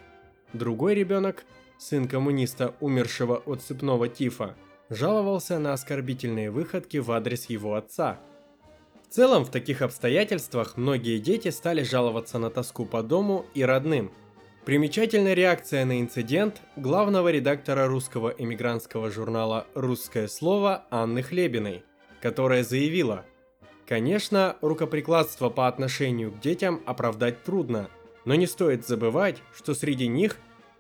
Другой 0.53 0.95
ребенок, 0.95 1.45
сын 1.79 2.09
коммуниста, 2.09 2.75
умершего 2.81 3.37
от 3.47 3.63
цепного 3.63 4.09
тифа, 4.09 4.57
жаловался 4.91 5.59
на 5.59 5.73
оскорбительные 5.73 6.51
выходки 6.51 6.97
в 6.99 7.11
адрес 7.13 7.47
его 7.47 7.75
отца. 7.75 8.19
В 9.09 9.15
целом, 9.15 9.45
в 9.45 9.51
таких 9.51 9.83
обстоятельствах 9.83 10.77
многие 10.77 11.19
дети 11.19 11.49
стали 11.49 11.83
жаловаться 11.83 12.39
на 12.39 12.51
тоску 12.51 12.85
по 12.85 13.03
дому 13.03 13.47
и 13.55 13.63
родным– 13.63 14.13
Примечательная 14.69 15.33
реакция 15.33 15.87
на 15.87 15.99
инцидент 15.99 16.61
главного 16.77 17.31
редактора 17.31 17.87
русского 17.87 18.29
эмигрантского 18.37 19.11
журнала 19.11 19.67
«Русское 19.73 20.29
слово» 20.29 20.85
Анны 20.91 21.23
Хлебиной, 21.23 21.85
которая 22.21 22.63
заявила 22.63 23.25
Конечно, 23.87 24.59
рукоприкладство 24.61 25.49
по 25.49 25.69
отношению 25.69 26.33
к 26.33 26.41
детям 26.41 26.83
оправдать 26.85 27.45
трудно, 27.45 27.89
но 28.27 28.35
не 28.35 28.47
стоит 28.47 28.87
забывать, 28.87 29.39
что 29.57 29.73
среди 29.73 30.07
них 30.07 30.37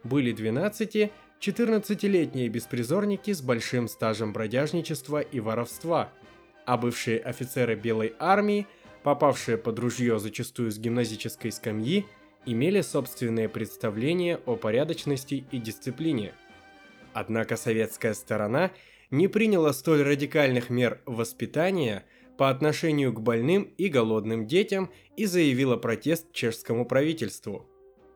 были 0.08 0.34
12-14-летние 0.34 2.48
беспризорники 2.48 3.32
с 3.32 3.40
большим 3.42 3.88
стажем 3.88 4.32
бродяжничества 4.32 5.20
и 5.20 5.40
воровства, 5.40 6.12
а 6.66 6.76
бывшие 6.76 7.20
офицеры 7.20 7.76
Белой 7.76 8.14
армии, 8.18 8.66
попавшие 9.02 9.58
под 9.58 9.78
ружье 9.78 10.18
зачастую 10.18 10.72
с 10.72 10.78
гимназической 10.78 11.52
скамьи, 11.52 12.06
имели 12.46 12.80
собственные 12.80 13.48
представления 13.48 14.40
о 14.46 14.56
порядочности 14.56 15.44
и 15.50 15.58
дисциплине. 15.58 16.32
Однако 17.12 17.56
советская 17.56 18.14
сторона 18.14 18.70
не 19.10 19.28
приняла 19.28 19.72
столь 19.72 20.02
радикальных 20.02 20.70
мер 20.70 21.00
воспитания 21.06 22.04
по 22.36 22.50
отношению 22.50 23.12
к 23.12 23.20
больным 23.20 23.64
и 23.76 23.88
голодным 23.88 24.46
детям 24.46 24.90
и 25.16 25.26
заявила 25.26 25.76
протест 25.76 26.32
чешскому 26.32 26.86
правительству. 26.86 27.66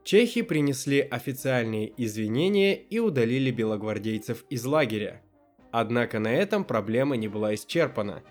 Чехи 0.05 0.43
принесли 0.43 1.01
официальные 1.01 1.93
извинения 1.97 2.75
и 2.75 2.99
удалили 2.99 3.51
белогвардейцев 3.51 4.45
из 4.51 4.65
лагеря. 4.65 5.23
Однако 5.71 6.19
на 6.19 6.33
этом 6.33 6.65
проблема 6.65 7.17
не 7.17 7.29
была 7.29 7.55
исчерпана. 7.55 8.23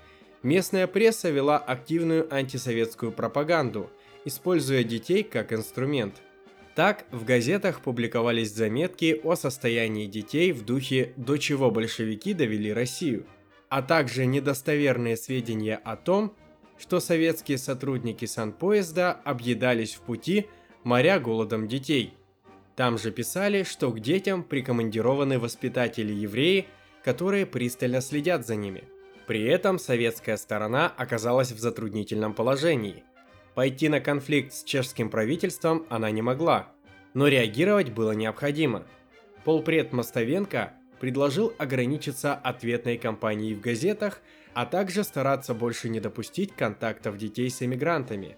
Местная 0.43 0.87
пресса 0.87 1.29
вела 1.29 1.57
активную 1.57 2.33
антисоветскую 2.33 3.11
пропаганду, 3.11 3.89
используя 4.25 4.83
детей 4.83 5.23
как 5.23 5.53
инструмент– 5.53 6.21
так, 6.75 7.05
в 7.11 7.25
газетах 7.25 7.81
публиковались 7.81 8.53
заметки 8.53 9.19
о 9.23 9.35
состоянии 9.35 10.07
детей 10.07 10.53
в 10.53 10.63
духе 10.63 11.13
«до 11.17 11.37
чего 11.37 11.69
большевики 11.69 12.33
довели 12.33 12.71
Россию», 12.71 13.25
а 13.67 13.81
также 13.81 14.25
недостоверные 14.25 15.17
сведения 15.17 15.75
о 15.75 15.97
том, 15.97 16.33
что 16.77 16.99
советские 16.99 17.57
сотрудники 17.57 18.25
санпоезда 18.25 19.11
объедались 19.11 19.95
в 19.95 20.01
пути, 20.01 20.47
моря 20.83 21.19
голодом 21.19 21.67
детей. 21.67 22.13
Там 22.75 22.97
же 22.97 23.11
писали, 23.11 23.63
что 23.63 23.91
к 23.91 23.99
детям 23.99 24.43
прикомандированы 24.43 25.39
воспитатели-евреи, 25.39 26.67
которые 27.03 27.45
пристально 27.45 28.01
следят 28.01 28.45
за 28.45 28.55
ними. 28.55 28.83
При 29.27 29.43
этом 29.43 29.79
советская 29.79 30.37
сторона 30.37 30.91
оказалась 30.97 31.51
в 31.51 31.59
затруднительном 31.59 32.33
положении– 32.33 33.03
Пойти 33.53 33.89
на 33.89 33.99
конфликт 33.99 34.53
с 34.53 34.63
чешским 34.63 35.09
правительством 35.09 35.85
она 35.89 36.09
не 36.09 36.21
могла, 36.21 36.71
но 37.13 37.27
реагировать 37.27 37.89
было 37.89 38.13
необходимо. 38.13 38.85
Полпред 39.43 39.91
Мостовенко 39.91 40.73
предложил 40.99 41.53
ограничиться 41.57 42.33
ответной 42.33 42.97
кампанией 42.97 43.55
в 43.55 43.59
газетах, 43.59 44.21
а 44.53 44.65
также 44.65 45.03
стараться 45.03 45.53
больше 45.53 45.89
не 45.89 45.99
допустить 45.99 46.53
контактов 46.55 47.17
детей 47.17 47.49
с 47.49 47.61
эмигрантами. 47.61 48.37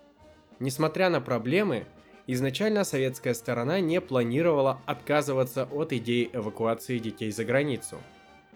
Несмотря 0.60 1.10
на 1.10 1.22
проблемы, 1.22 1.86
изначально 2.27 2.84
советская 2.84 3.34
сторона 3.34 3.80
не 3.80 4.01
планировала 4.01 4.82
отказываться 4.86 5.68
от 5.72 5.94
идеи 5.94 6.30
эвакуации 6.34 7.00
детей 7.00 7.32
за 7.32 7.46
границу. 7.46 7.98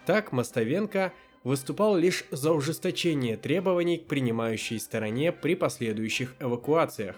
Так 0.06 0.32
Мостовенко– 0.32 1.12
выступал 1.48 1.96
лишь 1.96 2.26
за 2.30 2.52
ужесточение 2.52 3.38
требований 3.38 3.98
к 3.98 4.08
принимающей 4.08 4.80
стороне 4.82 5.32
при 5.32 5.56
последующих 5.56 6.36
эвакуациях. 6.42 7.16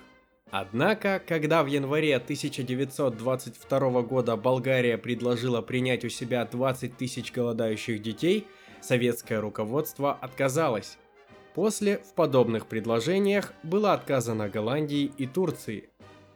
Однако, 0.51 1.19
когда 1.27 1.63
в 1.63 1.67
январе 1.67 2.15
1922 2.15 4.01
года 4.03 4.35
Болгария 4.35 4.99
предложила 4.99 5.61
принять 5.61 6.05
у 6.05 6.09
себя 6.09 6.45
20 6.45 6.95
тысяч 6.95 7.31
голодающих 7.31 8.03
детей, 8.03 8.45
советское 8.81 9.39
руководство 9.39 10.13
отказалось. 10.13 10.99
После 11.55 11.97
в 11.97 12.13
подобных 12.13 12.67
предложениях 12.67 13.53
было 13.63 13.93
отказано 13.93 14.47
Голландии 14.47 15.11
и 15.17 15.25
Турции. 15.25 15.89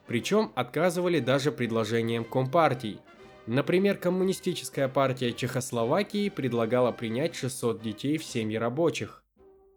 Причем 0.08 0.52
отказывали 0.56 1.20
даже 1.20 1.52
предложениям 1.52 2.24
компартий– 2.24 3.00
Например, 3.46 3.98
Коммунистическая 3.98 4.88
партия 4.88 5.34
Чехословакии 5.34 6.30
предлагала 6.30 6.94
принять 6.94 7.36
600 7.36 7.82
детей 7.82 8.18
в 8.18 8.24
семьи 8.24 8.56
рабочих. 8.56 9.22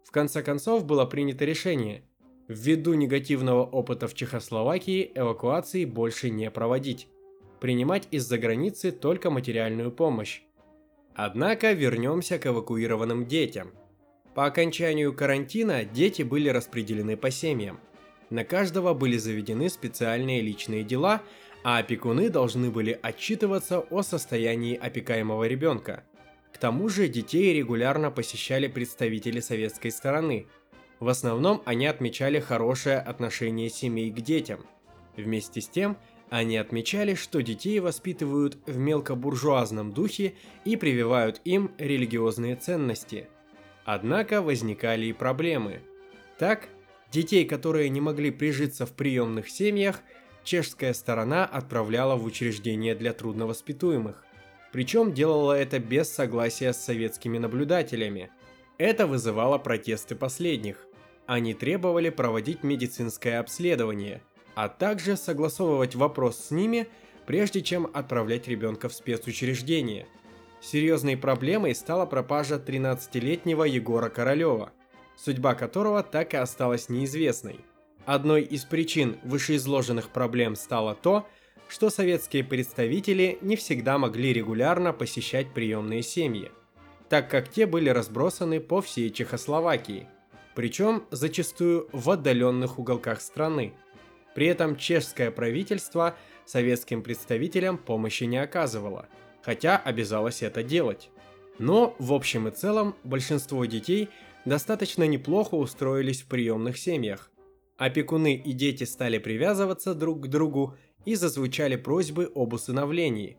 В 0.05 0.11
конце 0.11 0.41
концов 0.41 0.85
было 0.85 1.05
принято 1.05 1.43
решение– 1.43 2.03
ввиду 2.47 2.93
негативного 2.93 3.65
опыта 3.65 4.07
в 4.07 4.13
Чехословакии 4.13 5.11
эвакуации 5.13 5.83
больше 5.83 6.29
не 6.29 6.49
проводить. 6.49 7.09
Принимать 7.59 8.07
из-за 8.11 8.37
границы 8.37 8.91
только 8.91 9.29
материальную 9.29 9.91
помощь. 9.91 10.43
Однако 11.13 11.73
вернемся 11.73 12.39
к 12.39 12.45
эвакуированным 12.45 13.25
детям. 13.25 13.73
По 14.33 14.45
окончанию 14.45 15.13
карантина 15.13 15.83
дети 15.83 16.21
были 16.21 16.47
распределены 16.47 17.17
по 17.17 17.31
семьям. 17.31 17.81
На 18.29 18.43
каждого 18.43 18.93
были 18.93 19.17
заведены 19.17 19.69
специальные 19.69 20.41
личные 20.41 20.83
дела– 20.83 21.21
а 21.63 21.79
опекуны 21.79 22.29
должны 22.29 22.71
были 22.71 22.97
отчитываться 23.01 23.79
о 23.79 24.01
состоянии 24.01 24.77
опекаемого 24.77 25.43
ребенка. 25.45 26.05
К 26.53 26.57
тому 26.57 26.87
же 26.87 27.09
детей 27.09 27.53
регулярно 27.53 28.09
посещали 28.09 28.67
представители 28.67 29.41
советской 29.41 29.91
стороны. 29.91 30.47
В 31.01 31.09
основном 31.09 31.61
они 31.65 31.85
отмечали 31.85 32.39
хорошее 32.39 32.99
отношение 32.99 33.69
семей 33.69 34.11
к 34.11 34.21
детям. 34.21 34.65
Вместе 35.17 35.59
с 35.59 35.67
тем, 35.67 35.97
они 36.29 36.55
отмечали, 36.55 37.15
что 37.15 37.41
детей 37.41 37.81
воспитывают 37.81 38.57
в 38.65 38.77
мелкобуржуазном 38.77 39.91
духе 39.91 40.35
и 40.63 40.77
прививают 40.77 41.41
им 41.43 41.71
религиозные 41.77 42.55
ценности. 42.55 43.27
Однако 43.83 44.41
возникали 44.41 45.07
и 45.07 45.11
проблемы. 45.13 45.81
Так, 46.37 46.69
детей, 47.11 47.45
которые 47.45 47.89
не 47.89 48.01
могли 48.01 48.31
прижиться 48.31 48.85
в 48.85 48.93
приемных 48.93 49.49
семьях– 49.49 50.01
чешская 50.47 50.93
сторона 50.93 51.45
отправляла 51.45 52.15
в 52.15 52.23
учреждения 52.23 52.95
для 52.95 53.11
трудновоспитуемых. 53.11 54.23
Причем 54.71 55.13
делала 55.13 55.51
это 55.51 55.77
без 55.77 56.09
согласия 56.09 56.71
с 56.71 56.77
советскими 56.77 57.37
наблюдателями. 57.37 58.31
Это 58.77 59.07
вызывало 59.07 59.57
протесты 59.57 60.15
последних. 60.15 60.87
Они 61.25 61.53
требовали 61.53 62.09
проводить 62.09 62.63
медицинское 62.63 63.39
обследование, 63.39 64.21
а 64.55 64.69
также 64.69 65.17
согласовывать 65.17 65.95
вопрос 65.95 66.39
с 66.45 66.51
ними, 66.51 66.87
прежде 67.25 67.61
чем 67.61 67.89
отправлять 67.93 68.47
ребенка 68.47 68.87
в 68.87 68.93
спецучреждение. 68.93 70.07
Серьезной 70.61 71.17
проблемой 71.17 71.75
стала 71.75 72.05
пропажа 72.05 72.55
13-летнего 72.55 73.65
Егора 73.65 74.07
Королева, 74.07 74.71
судьба 75.17 75.55
которого 75.55 76.03
так 76.03 76.33
и 76.33 76.37
осталась 76.37 76.87
неизвестной– 76.87 77.59
Одной 78.07 78.43
из 78.43 78.63
причин 78.63 79.17
вышеизложенных 79.25 80.11
проблем 80.11 80.55
стало 80.55 80.95
то, 80.95 81.27
что 81.67 81.89
советские 81.89 82.45
представители 82.45 83.37
не 83.41 83.57
всегда 83.57 83.97
могли 83.97 84.31
регулярно 84.31 84.93
посещать 84.93 85.53
приемные 85.53 86.03
семьи, 86.03 86.49
так 87.09 87.29
как 87.29 87.49
те 87.49 87.65
были 87.65 87.89
разбросаны 87.89 88.61
по 88.61 88.81
всей 88.81 89.09
Чехословакии, 89.09 90.07
причем 90.55 91.03
зачастую 91.11 91.89
в 91.91 92.09
отдаленных 92.09 92.79
уголках 92.79 93.19
страны. 93.19 93.73
При 94.33 94.47
этом 94.47 94.77
чешское 94.77 95.29
правительство 95.29 96.15
советским 96.45 97.03
представителям 97.03 97.77
помощи 97.77 98.23
не 98.23 98.37
оказывало, 98.37 99.09
хотя 99.41 99.75
обязалось 99.75 100.43
это 100.43 100.63
делать. 100.63 101.09
Но, 101.59 101.93
в 101.99 102.13
общем 102.13 102.47
и 102.47 102.51
целом, 102.51 102.95
большинство 103.03 103.65
детей 103.65 104.07
достаточно 104.47 105.07
неплохо 105.07 105.55
устроились 105.55 106.21
в 106.21 106.27
приемных 106.27 106.77
семьях, 106.77 107.31
Опекуны 107.77 108.33
и 108.33 108.53
дети 108.53 108.85
стали 108.85 109.19
привязываться 109.19 109.93
друг 109.93 110.23
к 110.23 110.27
другу 110.27 110.75
и 111.05 111.13
зазвучали 111.13 111.75
просьбы 111.75 112.31
об 112.33 112.53
усыновлении. 112.53 113.37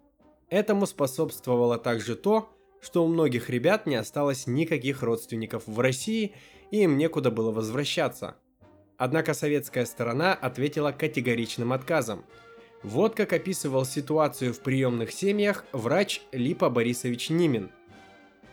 Этому 0.49 0.87
способствовало 0.87 1.77
также 1.77 2.15
то, 2.15 2.49
что 2.81 3.05
у 3.05 3.09
многих 3.09 3.51
ребят 3.51 3.87
не 3.87 3.97
осталось 3.97 4.47
никаких 4.47 5.03
родственников 5.03 5.65
в 5.67 5.81
России 5.81 6.35
и 6.71 6.85
им 6.85 6.97
некуда 6.97 7.33
было 7.33 7.51
возвращаться. 7.51 8.37
Однако 8.97 9.35
советская 9.35 9.87
сторона 9.87 10.35
ответила 10.35 10.93
категоричным 10.93 11.73
отказом. 11.73 12.25
Вот 12.85 13.17
как 13.17 13.33
описывал 13.33 13.85
ситуацию 13.85 14.55
в 14.55 14.61
приемных 14.61 15.11
семьях 15.11 15.65
врач 15.73 16.23
Липа 16.31 16.71
Борисович 16.71 17.31
Нимин– 17.31 17.73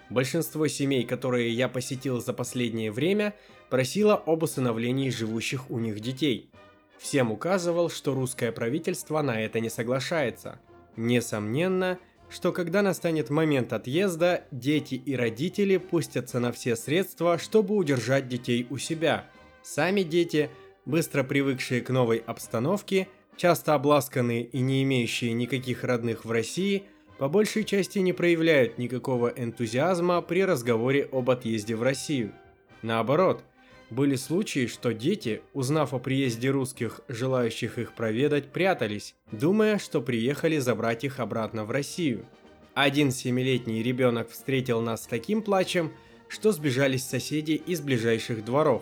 Большинство 0.10 0.68
семей, 0.68 1.04
которые 1.04 1.52
я 1.52 1.68
посетил 1.68 2.22
за 2.22 2.34
последнее 2.34 2.92
время, 2.92 3.34
просило 3.70 4.16
об 4.16 4.44
усыновлении 4.44 5.10
живущих 5.10 5.72
у 5.72 5.80
них 5.80 6.00
детей. 6.00 6.52
Всем 7.00 7.32
указывал, 7.32 7.90
что 7.90 8.14
русское 8.14 8.52
правительство 8.52 9.22
на 9.22 9.42
это 9.42 9.60
не 9.60 9.70
соглашается. 9.70 10.60
Несомненно, 10.96 12.00
что 12.30 12.52
когда 12.52 12.82
настанет 12.82 13.30
момент 13.30 13.74
отъезда, 13.74 14.46
дети 14.52 14.96
и 14.96 15.16
родители 15.16 15.78
пустятся 15.78 16.40
на 16.40 16.52
все 16.52 16.76
средства, 16.76 17.38
чтобы 17.38 17.76
удержать 17.76 18.28
детей 18.28 18.68
у 18.70 18.78
себя. 18.78 19.26
Сами 19.64 20.04
дети, 20.04 20.50
быстро 20.86 21.24
привыкшие 21.24 21.82
к 21.82 21.90
новой 21.90 22.18
обстановке, 22.18 23.08
часто 23.36 23.74
обласканные 23.74 24.44
и 24.44 24.60
не 24.60 24.84
имеющие 24.84 25.34
никаких 25.34 25.84
родных 25.84 26.26
в 26.26 26.32
России– 26.32 26.84
по 27.18 27.30
большей 27.30 27.64
части 27.64 28.00
не 28.00 28.14
проявляют 28.14 28.78
никакого 28.78 29.28
энтузиазма 29.28 30.22
при 30.22 30.44
разговоре 30.44 31.08
об 31.12 31.30
отъезде 31.30 31.76
в 31.76 31.84
Россию. 31.84 32.34
Наоборот, 32.82 33.44
Были 33.90 34.16
случаи, 34.16 34.66
что 34.66 34.94
дети, 34.94 35.42
узнав 35.54 35.94
о 35.94 36.00
приезде 36.00 36.50
русских, 36.50 37.02
желающих 37.08 37.78
их 37.78 37.94
проведать, 37.94 38.52
прятались, 38.52 39.14
думая, 39.32 39.78
что 39.78 40.02
приехали 40.02 40.58
забрать 40.58 41.04
их 41.04 41.20
обратно 41.20 41.66
в 41.66 41.72
Россию. 41.72 42.26
Один 42.74 43.12
семилетний 43.12 43.84
ребенок 43.84 44.30
встретил 44.30 44.82
нас 44.82 45.04
с 45.04 45.08
таким 45.08 45.44
плачем, 45.44 45.94
что 46.28 46.52
сбежались 46.52 47.06
соседи 47.06 47.52
из 47.52 47.80
ближайших 47.80 48.44
дворов. 48.44 48.82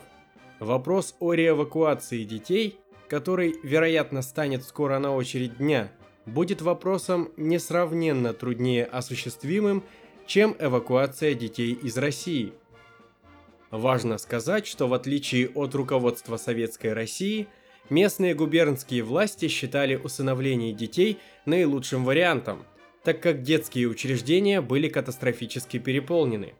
Вопрос 0.59 1.15
о 1.19 1.33
реэвакуации 1.33 2.23
детей, 2.23 2.79
который, 3.09 3.55
вероятно, 3.61 4.21
станет 4.21 4.63
скоро 4.63 4.99
на 4.99 5.13
очередь 5.13 5.57
дня, 5.57 5.91
будет 6.25 6.61
вопросом 6.61 7.31
несравненно 7.37 8.33
труднее 8.33 8.85
осуществимым, 8.85 9.83
чем 10.25 10.55
эвакуация 10.59 11.33
детей 11.33 11.73
из 11.73 11.97
России– 11.97 12.53
Важно 13.73 14.19
сказать, 14.19 14.67
что 14.67 14.87
в 14.87 14.93
отличие 14.93 15.49
от 15.49 15.73
руководства 15.73 16.37
Советской 16.37 16.93
России, 16.93 17.47
местные 17.89 18.35
губернские 18.35 19.01
власти 19.01 19.47
считали 19.47 19.95
усыновление 19.95 20.73
детей 20.73 21.17
наилучшим 21.47 22.05
вариантом, 22.05 22.65
так 23.03 23.19
как 23.19 23.41
детские 23.41 23.87
учреждения 23.87 24.61
были 24.61 24.89
катастрофически 24.89 25.79
переполнены. 25.79 26.53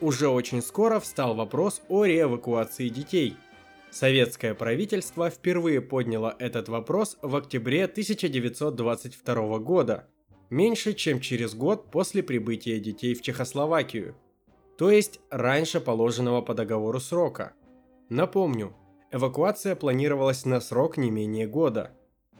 Уже 0.00 0.28
очень 0.28 0.62
скоро 0.62 0.98
встал 0.98 1.34
вопрос 1.34 1.82
о 1.90 2.06
реэвакуации 2.06 2.88
детей. 2.88 3.36
Советское 3.90 4.54
правительство 4.54 5.30
впервые 5.30 5.80
подняло 5.80 6.36
этот 6.38 6.68
вопрос 6.68 7.18
в 7.22 7.34
октябре 7.36 7.84
1922 7.84 9.58
года, 9.58 10.08
меньше 10.50 10.92
чем 10.92 11.20
через 11.20 11.54
год 11.54 11.90
после 11.90 12.22
прибытия 12.22 12.78
детей 12.80 13.14
в 13.14 13.22
Чехословакию– 13.22 14.16
то 14.76 14.90
есть 14.90 15.20
раньше 15.30 15.80
положенного 15.80 16.42
по 16.42 16.54
договору 16.54 17.00
срока. 17.00 17.52
Напомню, 18.08 18.74
эвакуация 19.10 19.74
планировалась 19.74 20.44
на 20.44 20.60
срок 20.60 20.96
не 20.96 21.10
менее 21.10 21.46
года. 21.46 21.92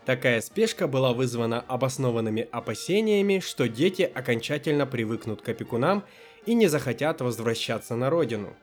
Такая 0.04 0.40
спешка 0.40 0.86
была 0.86 1.12
вызвана 1.12 1.60
обоснованными 1.60 2.46
опасениями, 2.52 3.40
что 3.40 3.68
дети 3.68 4.02
окончательно 4.02 4.86
привыкнут 4.86 5.42
к 5.42 5.48
опекунам 5.48 6.04
и 6.44 6.54
не 6.54 6.68
захотят 6.68 7.20
возвращаться 7.20 7.96
на 7.96 8.08
родину. 8.08 8.54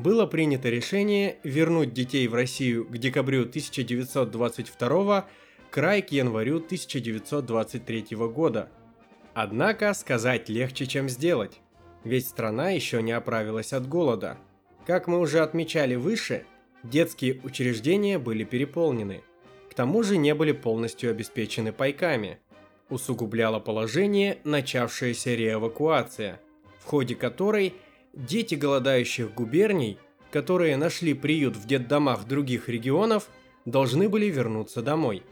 Было 0.00 0.24
принято 0.24 0.70
решение 0.70 1.36
вернуть 1.42 1.92
детей 1.92 2.26
в 2.26 2.32
Россию 2.32 2.86
к 2.86 2.96
декабрю 2.96 3.42
1922 3.42 5.28
край 5.70 6.00
к 6.00 6.10
январю 6.10 6.56
1923 6.56 8.06
года. 8.32 8.70
Однако 9.34 9.92
сказать 9.92 10.48
легче, 10.48 10.86
чем 10.86 11.10
сделать 11.10 11.60
ведь 12.02 12.26
страна 12.26 12.70
еще 12.70 13.02
не 13.02 13.12
оправилась 13.12 13.74
от 13.74 13.86
голода. 13.86 14.38
Как 14.86 15.06
мы 15.06 15.18
уже 15.18 15.40
отмечали 15.40 15.96
выше, 15.96 16.46
детские 16.82 17.38
учреждения 17.42 18.18
были 18.18 18.44
переполнены. 18.44 19.20
К 19.70 19.74
тому 19.74 20.02
же 20.02 20.16
не 20.16 20.34
были 20.34 20.52
полностью 20.52 21.10
обеспечены 21.10 21.72
пайками. 21.72 22.38
Усугубляло 22.88 23.60
положение 23.60 24.38
начавшаяся 24.44 25.34
реэвакуация, 25.34 26.40
в 26.78 26.86
ходе 26.86 27.14
которой 27.14 27.74
дети 28.12 28.54
голодающих 28.54 29.34
губерний, 29.34 29.98
которые 30.30 30.76
нашли 30.76 31.14
приют 31.14 31.56
в 31.56 31.66
детдомах 31.66 32.26
других 32.26 32.68
регионов, 32.68 33.28
должны 33.64 34.08
были 34.08 34.26
вернуться 34.26 34.82
домой. 34.82 35.22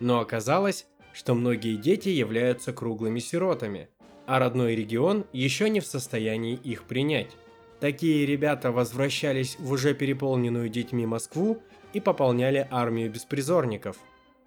Но 0.00 0.20
оказалось, 0.20 0.86
что 1.12 1.34
многие 1.34 1.76
дети 1.76 2.08
являются 2.08 2.72
круглыми 2.72 3.18
сиротами– 3.18 3.88
а 4.26 4.40
родной 4.40 4.74
регион 4.74 5.24
еще 5.32 5.70
не 5.70 5.80
в 5.80 5.86
состоянии 5.86 6.54
их 6.54 6.84
принять. 6.84 7.36
Такие 7.80 8.26
ребята 8.26 8.72
возвращались 8.72 9.56
в 9.58 9.70
уже 9.70 9.94
переполненную 9.94 10.68
детьми 10.68 11.06
Москву 11.06 11.62
и 11.92 12.00
пополняли 12.00 12.66
армию 12.70 13.10
беспризорников. 13.10 13.96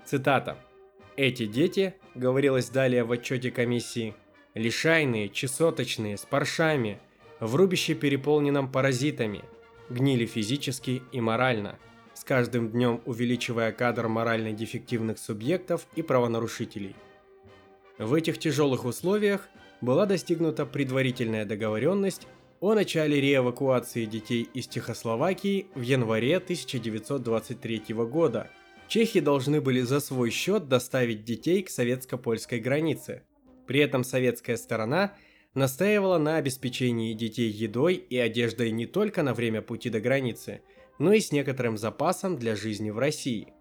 Цитата. 0.05 0.57
«Эти 1.15 1.45
дети,— 1.45 1.95
говорилось 2.15 2.69
далее 2.69 3.03
в 3.03 3.11
отчете 3.11 3.51
комиссии,— 3.51 4.15
лишайные, 4.53 5.29
чесоточные, 5.29 6.17
с 6.17 6.21
паршами, 6.21 6.99
в 7.39 7.55
рубище 7.55 7.93
переполненном 7.93 8.71
паразитами, 8.71 9.43
гнили 9.89 10.25
физически 10.25 11.01
и 11.11 11.21
морально, 11.21 11.77
с 12.13 12.23
каждым 12.23 12.69
днем 12.69 13.01
увеличивая 13.05 13.71
кадр 13.71 14.07
морально 14.07 14.51
дефективных 14.51 15.17
субъектов 15.17 15.87
и 15.95 16.01
правонарушителей. 16.01 16.95
В 17.97 18.13
этих 18.13 18.37
тяжелых 18.37 18.85
условиях 18.85 19.47
была 19.81 20.05
достигнута 20.05 20.65
предварительная 20.65 21.45
договоренность 21.45 22.27
о 22.59 22.73
начале 22.73 23.21
реэвакуации 23.21 24.05
детей 24.05 24.49
из 24.53 24.67
Чехословакии 24.67 25.67
в 25.75 25.81
январе 25.81 26.37
1923 26.37 27.93
года. 27.93 28.49
Чехи 28.89 29.21
должны 29.21 29.61
были 29.61 29.81
за 29.81 30.01
свой 30.01 30.29
счет 30.29 30.67
доставить 30.67 31.23
детей 31.23 31.63
к 31.63 31.69
советско-польской 31.69 32.59
границе. 32.59 33.23
При 33.65 33.79
этом 33.79 34.03
советская 34.03 34.57
сторона 34.57 35.13
настаивала 35.59 36.17
на 36.17 36.37
обеспечении 36.37 37.13
детей 37.13 37.51
едой 37.51 37.93
и 37.93 38.17
одеждой 38.17 38.71
не 38.71 38.87
только 38.87 39.21
на 39.21 39.35
время 39.35 39.61
пути 39.61 39.91
до 39.91 39.99
границы, 39.99 40.61
но 40.97 41.13
и 41.13 41.19
с 41.19 41.31
некоторым 41.31 41.77
запасом 41.77 42.37
для 42.37 42.55
жизни 42.55 42.89
в 42.89 42.97
России. 42.97 43.53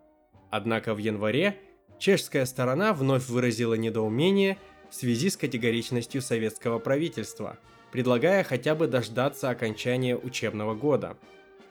Однако 0.50 0.94
в 0.94 0.98
январе 0.98 1.58
чешская 1.98 2.46
сторона 2.46 2.94
вновь 2.94 3.28
выразила 3.28 3.74
недоумение– 3.74 4.56
в 4.90 4.94
связи 4.94 5.30
с 5.30 5.36
категоричностью 5.36 6.22
советского 6.22 6.78
правительства, 6.78 7.58
предлагая 7.92 8.44
хотя 8.44 8.74
бы 8.74 8.86
дождаться 8.86 9.50
окончания 9.50 10.16
учебного 10.16 10.74
года. 10.74 11.16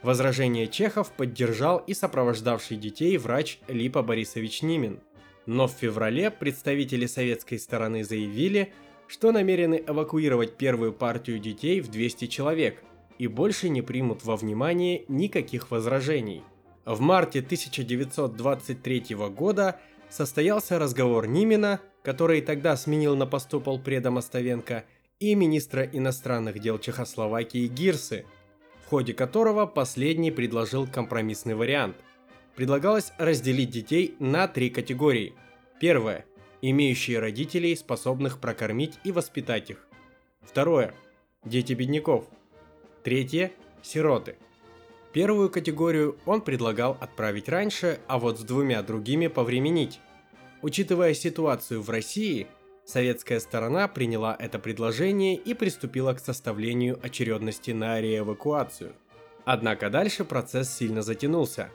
Возражение 0.04 0.68
чехов 0.68 1.12
поддержал 1.12 1.80
и 1.80 1.94
сопровождавший 1.94 2.78
детей 2.78 3.18
врач 3.18 3.60
Липа 3.68 4.04
Борисович 4.04 4.62
Нимин. 4.62 5.00
Но 5.46 5.68
в 5.68 5.72
феврале 5.72 6.30
представители 6.30 7.06
советской 7.08 7.58
стороны 7.58 8.04
заявили, 8.04 8.74
что 9.08 9.32
намерены 9.32 9.82
эвакуировать 9.88 10.58
первую 10.58 10.94
партию 10.94 11.40
детей 11.40 11.82
в 11.82 11.90
200 11.90 12.28
человек 12.28 12.84
и 13.18 13.28
больше 13.28 13.70
не 13.70 13.82
примут 13.82 14.24
во 14.24 14.36
внимание 14.36 15.04
никаких 15.08 15.72
возражений. 15.72 16.44
В 16.86 17.00
марте 17.00 17.40
1923 17.40 19.16
года 19.30 19.80
состоялся 20.10 20.78
разговор 20.78 21.28
Нимина, 21.28 21.82
который 22.04 22.42
тогда 22.42 22.78
сменил 22.78 23.16
на 23.16 23.26
посту 23.26 23.60
полпреда 23.60 24.12
Мостовенко, 24.12 24.86
и 25.20 25.34
министра 25.34 25.84
иностранных 25.84 26.60
дел 26.60 26.78
Чехословакии 26.78 27.68
Гирсы, 27.68 28.26
в 28.86 28.90
ходе 28.90 29.14
которого 29.14 29.66
последний 29.66 30.30
предложил 30.30 30.88
компромиссный 30.88 31.56
вариант. 31.56 31.98
Предлагалось 32.56 33.12
разделить 33.18 33.72
детей 33.72 34.16
на 34.20 34.48
три 34.48 34.70
категории. 34.70 35.34
Первое– 35.80 36.26
имеющие 36.62 37.20
родителей, 37.20 37.76
способных 37.76 38.40
прокормить 38.40 39.00
и 39.04 39.12
воспитать 39.12 39.70
их. 39.70 39.88
Второе– 40.42 40.94
дети 41.46 41.74
бедняков. 41.74 42.26
Третье– 43.04 43.52
сироты. 43.82 44.38
Первую 45.14 45.50
категорию 45.50 46.18
он 46.26 46.42
предлагал 46.42 46.98
отправить 47.00 47.50
раньше, 47.50 48.00
а 48.08 48.20
вот 48.20 48.40
с 48.40 48.44
двумя 48.44 48.84
другими 48.84 49.28
повременить. 49.28 50.00
Учитывая 50.62 51.14
ситуацию 51.14 51.82
в 51.82 51.90
России, 51.90 52.48
советская 52.86 53.40
сторона 53.40 53.88
приняла 53.88 54.36
это 54.38 54.60
предложение 54.60 55.36
и 55.36 55.54
приступила 55.54 56.14
к 56.14 56.20
составлению 56.20 57.00
очередности 57.02 57.72
на 57.72 58.00
реэвакуацию. 58.02 58.94
Однако 59.46 59.90
дальше 59.90 60.26
процесс 60.26 60.70
сильно 60.70 61.02
затянулся. 61.02 61.70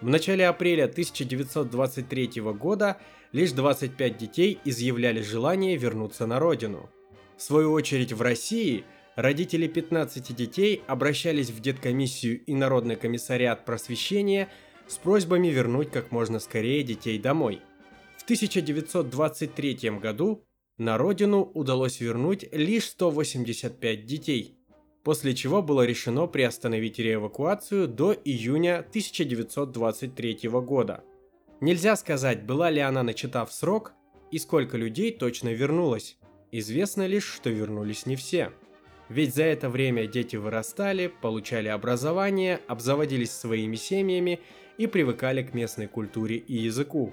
В 0.00 0.08
начале 0.08 0.46
апреля 0.46 0.84
1923 0.84 2.42
года 2.52 2.98
лишь 3.34 3.52
25 3.52 4.16
детей 4.16 4.58
изъявляли 4.64 5.20
желание 5.20 5.76
вернуться 5.76 6.24
на 6.26 6.38
родину. 6.38 6.88
В 7.36 7.42
свою 7.42 7.72
очередь 7.72 8.14
в 8.14 8.22
России 8.22 8.84
родители 9.14 9.68
15 9.68 10.34
детей 10.34 10.82
обращались 10.86 11.50
в 11.50 11.60
Деткомиссию 11.60 12.42
и 12.42 12.54
Народный 12.54 12.96
комиссариат 12.96 13.66
просвещения 13.66 14.48
с 14.86 14.96
просьбами 14.96 15.48
вернуть 15.48 15.90
как 15.90 16.10
можно 16.12 16.38
скорее 16.38 16.82
детей 16.82 17.18
домой– 17.18 17.60
в 18.16 18.26
1923 18.26 19.90
году 20.00 20.46
на 20.78 20.96
родину 20.96 21.42
удалось 21.52 22.00
вернуть 22.00 22.46
лишь 22.52 22.86
185 22.86 24.06
детей, 24.06 24.56
после 25.02 25.34
чего 25.34 25.60
было 25.60 25.84
решено 25.84 26.26
приостановить 26.26 26.98
реэвакуацию 26.98 27.86
до 27.86 28.14
июня 28.14 28.78
1923 28.78 30.48
года. 30.62 31.04
Нельзя 31.60 31.96
сказать, 31.96 32.44
была 32.44 32.70
ли 32.70 32.80
она 32.80 33.02
начата 33.02 33.44
в 33.46 33.52
срок 33.52 33.92
и 34.30 34.38
сколько 34.38 34.76
людей 34.76 35.12
точно 35.12 35.50
вернулось. 35.52 36.18
Известно 36.50 37.06
лишь, 37.06 37.24
что 37.24 37.50
вернулись 37.50 38.06
не 38.06 38.16
все. 38.16 38.52
Ведь 39.08 39.34
за 39.34 39.44
это 39.44 39.68
время 39.68 40.06
дети 40.06 40.36
вырастали, 40.36 41.12
получали 41.20 41.68
образование, 41.68 42.60
обзаводились 42.66 43.32
своими 43.32 43.76
семьями 43.76 44.40
и 44.78 44.86
привыкали 44.86 45.42
к 45.42 45.54
местной 45.54 45.88
культуре 45.88 46.36
и 46.36 46.54
языку. 46.54 47.12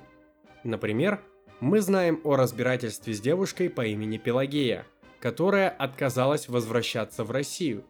Например, 0.63 1.21
мы 1.59 1.81
знаем 1.81 2.21
о 2.23 2.35
разбирательстве 2.35 3.13
с 3.13 3.21
девушкой 3.21 3.69
по 3.69 3.85
имени 3.85 4.17
Пелагея, 4.17 4.85
которая 5.19 5.69
отказалась 5.69 6.47
возвращаться 6.47 7.23
в 7.23 7.31
Россию. 7.31 7.83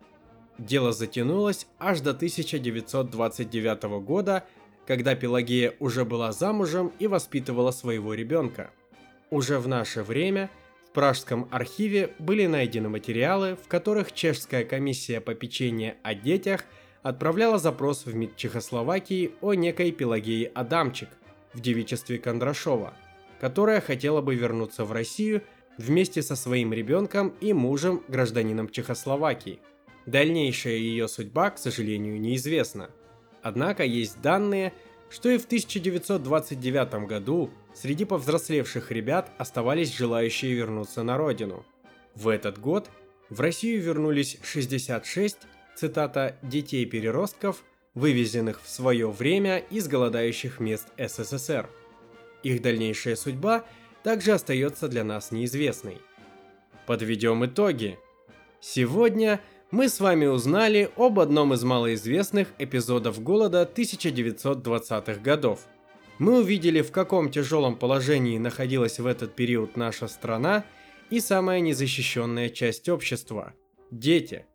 Дело 0.57 0.91
затянулось 0.91 1.67
аж 1.79 2.01
до 2.01 2.11
1929 2.11 3.83
года, 4.03 4.45
когда 4.85 5.15
Пелагея 5.15 5.73
уже 5.79 6.05
была 6.05 6.31
замужем 6.31 6.91
и 6.99 7.07
воспитывала 7.07 7.71
своего 7.71 8.13
ребенка. 8.13 8.71
Уже 9.29 9.59
в 9.59 9.67
наше 9.67 10.03
время 10.03 10.49
в 10.87 10.91
Пражском 10.91 11.47
архиве 11.51 12.13
были 12.19 12.45
найдены 12.45 12.89
материалы, 12.89 13.55
в 13.55 13.67
которых 13.67 14.11
чешская 14.11 14.65
комиссия 14.65 15.21
попечения 15.21 15.97
о 16.03 16.13
детях 16.13 16.65
отправляла 17.01 17.57
запрос 17.57 18.05
в 18.05 18.13
МИД 18.13 18.35
Чехословакии 18.35 19.31
о 19.41 19.53
некой 19.53 19.91
Пелагее 19.91 20.51
Адамчик 20.53 21.09
в 21.53 21.61
девичестве 21.61 22.17
Кондрашова, 22.17 22.93
которая 23.39 23.81
хотела 23.81 24.21
бы 24.21 24.35
вернуться 24.35 24.85
в 24.85 24.91
Россию 24.91 25.43
вместе 25.77 26.21
со 26.21 26.35
своим 26.35 26.73
ребенком 26.73 27.33
и 27.41 27.53
мужем, 27.53 28.03
гражданином 28.07 28.69
Чехословакии– 28.69 29.59
Дальнейшая 30.05 30.77
ее 30.77 31.07
судьба, 31.07 31.51
к 31.51 31.59
сожалению, 31.59 32.19
неизвестна. 32.19 32.89
Однако 33.41 33.83
есть 33.83 34.21
данные, 34.21 34.73
что 35.09 35.29
и 35.29 35.37
в 35.37 35.45
1929 35.45 37.07
году 37.07 37.49
среди 37.73 38.05
повзрослевших 38.05 38.91
ребят 38.91 39.31
оставались 39.37 39.95
желающие 39.95 40.53
вернуться 40.53 41.03
на 41.03 41.17
родину. 41.17 41.65
В 42.15 42.27
этот 42.27 42.59
год 42.59 42.89
в 43.29 43.39
Россию 43.41 43.81
вернулись 43.81 44.37
66, 44.43 45.37
цитата, 45.75 46.37
детей-переростков, 46.41 47.63
вывезенных 47.93 48.61
в 48.61 48.69
свое 48.69 49.09
время 49.09 49.57
из 49.57 49.87
голодающих 49.87 50.59
мест 50.59 50.87
СССР. 50.97 51.69
Их 52.43 52.61
дальнейшая 52.61 53.15
судьба 53.15 53.65
также 54.03 54.31
остается 54.31 54.87
для 54.87 55.03
нас 55.03 55.31
неизвестной. 55.31 55.99
Подведем 56.87 57.45
итоги. 57.45 57.99
Сегодня 58.59 59.41
мы 59.71 59.87
с 59.87 60.01
вами 60.01 60.25
узнали 60.25 60.91
об 60.97 61.19
одном 61.19 61.53
из 61.53 61.63
малоизвестных 61.63 62.49
эпизодов 62.59 63.23
голода 63.23 63.69
1920-х 63.73 65.21
годов. 65.21 65.61
Мы 66.19 66.41
увидели, 66.41 66.81
в 66.81 66.91
каком 66.91 67.31
тяжелом 67.31 67.77
положении 67.77 68.37
находилась 68.37 68.99
в 68.99 69.05
этот 69.05 69.33
период 69.33 69.77
наша 69.77 70.09
страна 70.09 70.65
и 71.09 71.21
самая 71.21 71.61
незащищенная 71.61 72.49
часть 72.49 72.89
общества– 72.89 73.53
дети. 73.91 74.45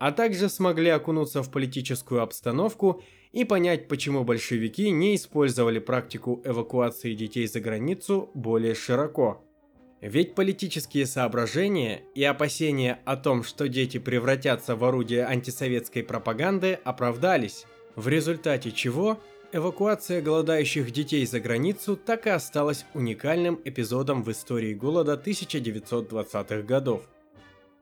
А 0.00 0.10
также 0.10 0.48
смогли 0.48 0.90
окунуться 0.90 1.42
в 1.44 1.52
политическую 1.52 2.20
обстановку 2.20 3.00
и 3.30 3.44
понять, 3.44 3.86
почему 3.86 4.24
большевики 4.24 4.90
не 4.90 5.14
использовали 5.14 5.78
практику 5.78 6.42
эвакуации 6.44 7.14
детей 7.14 7.46
за 7.46 7.60
границу 7.60 8.28
более 8.34 8.74
широко– 8.74 9.40
ведь 10.04 10.34
политические 10.34 11.06
соображения 11.06 12.02
и 12.14 12.22
опасения 12.24 13.00
о 13.06 13.16
том, 13.16 13.42
что 13.42 13.68
дети 13.68 13.96
превратятся 13.96 14.76
в 14.76 14.84
орудие 14.84 15.24
антисоветской 15.24 16.02
пропаганды, 16.02 16.78
оправдались, 16.84 17.64
в 17.96 18.06
результате 18.08 18.70
чего 18.70 19.18
эвакуация 19.50 20.20
голодающих 20.20 20.90
детей 20.90 21.24
за 21.24 21.40
границу 21.40 21.96
так 21.96 22.26
и 22.26 22.30
осталась 22.30 22.84
уникальным 22.92 23.58
эпизодом 23.64 24.22
в 24.22 24.30
истории 24.30 24.74
голода 24.74 25.14
1920-х 25.14 26.62
годов. 26.62 27.08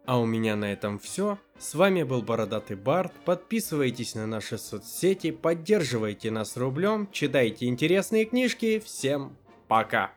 А 0.07 0.21
у 0.21 0.25
меня 0.25 0.55
на 0.55 0.73
этом 0.73 1.01
все. 1.01 1.39
С 1.59 1.75
вами 1.75 2.05
был 2.05 2.23
Бородатый 2.23 2.77
Барт. 2.77 3.13
Подписывайтесь 3.25 4.15
на 4.15 4.29
наши 4.29 4.59
соцсети, 4.59 5.33
поддерживайте 5.33 6.31
нас 6.31 6.57
рублем, 6.57 7.09
читайте 7.11 7.67
интересные 7.67 8.27
книжки. 8.27 8.79
Всем 8.79 9.37
пока! 9.67 10.13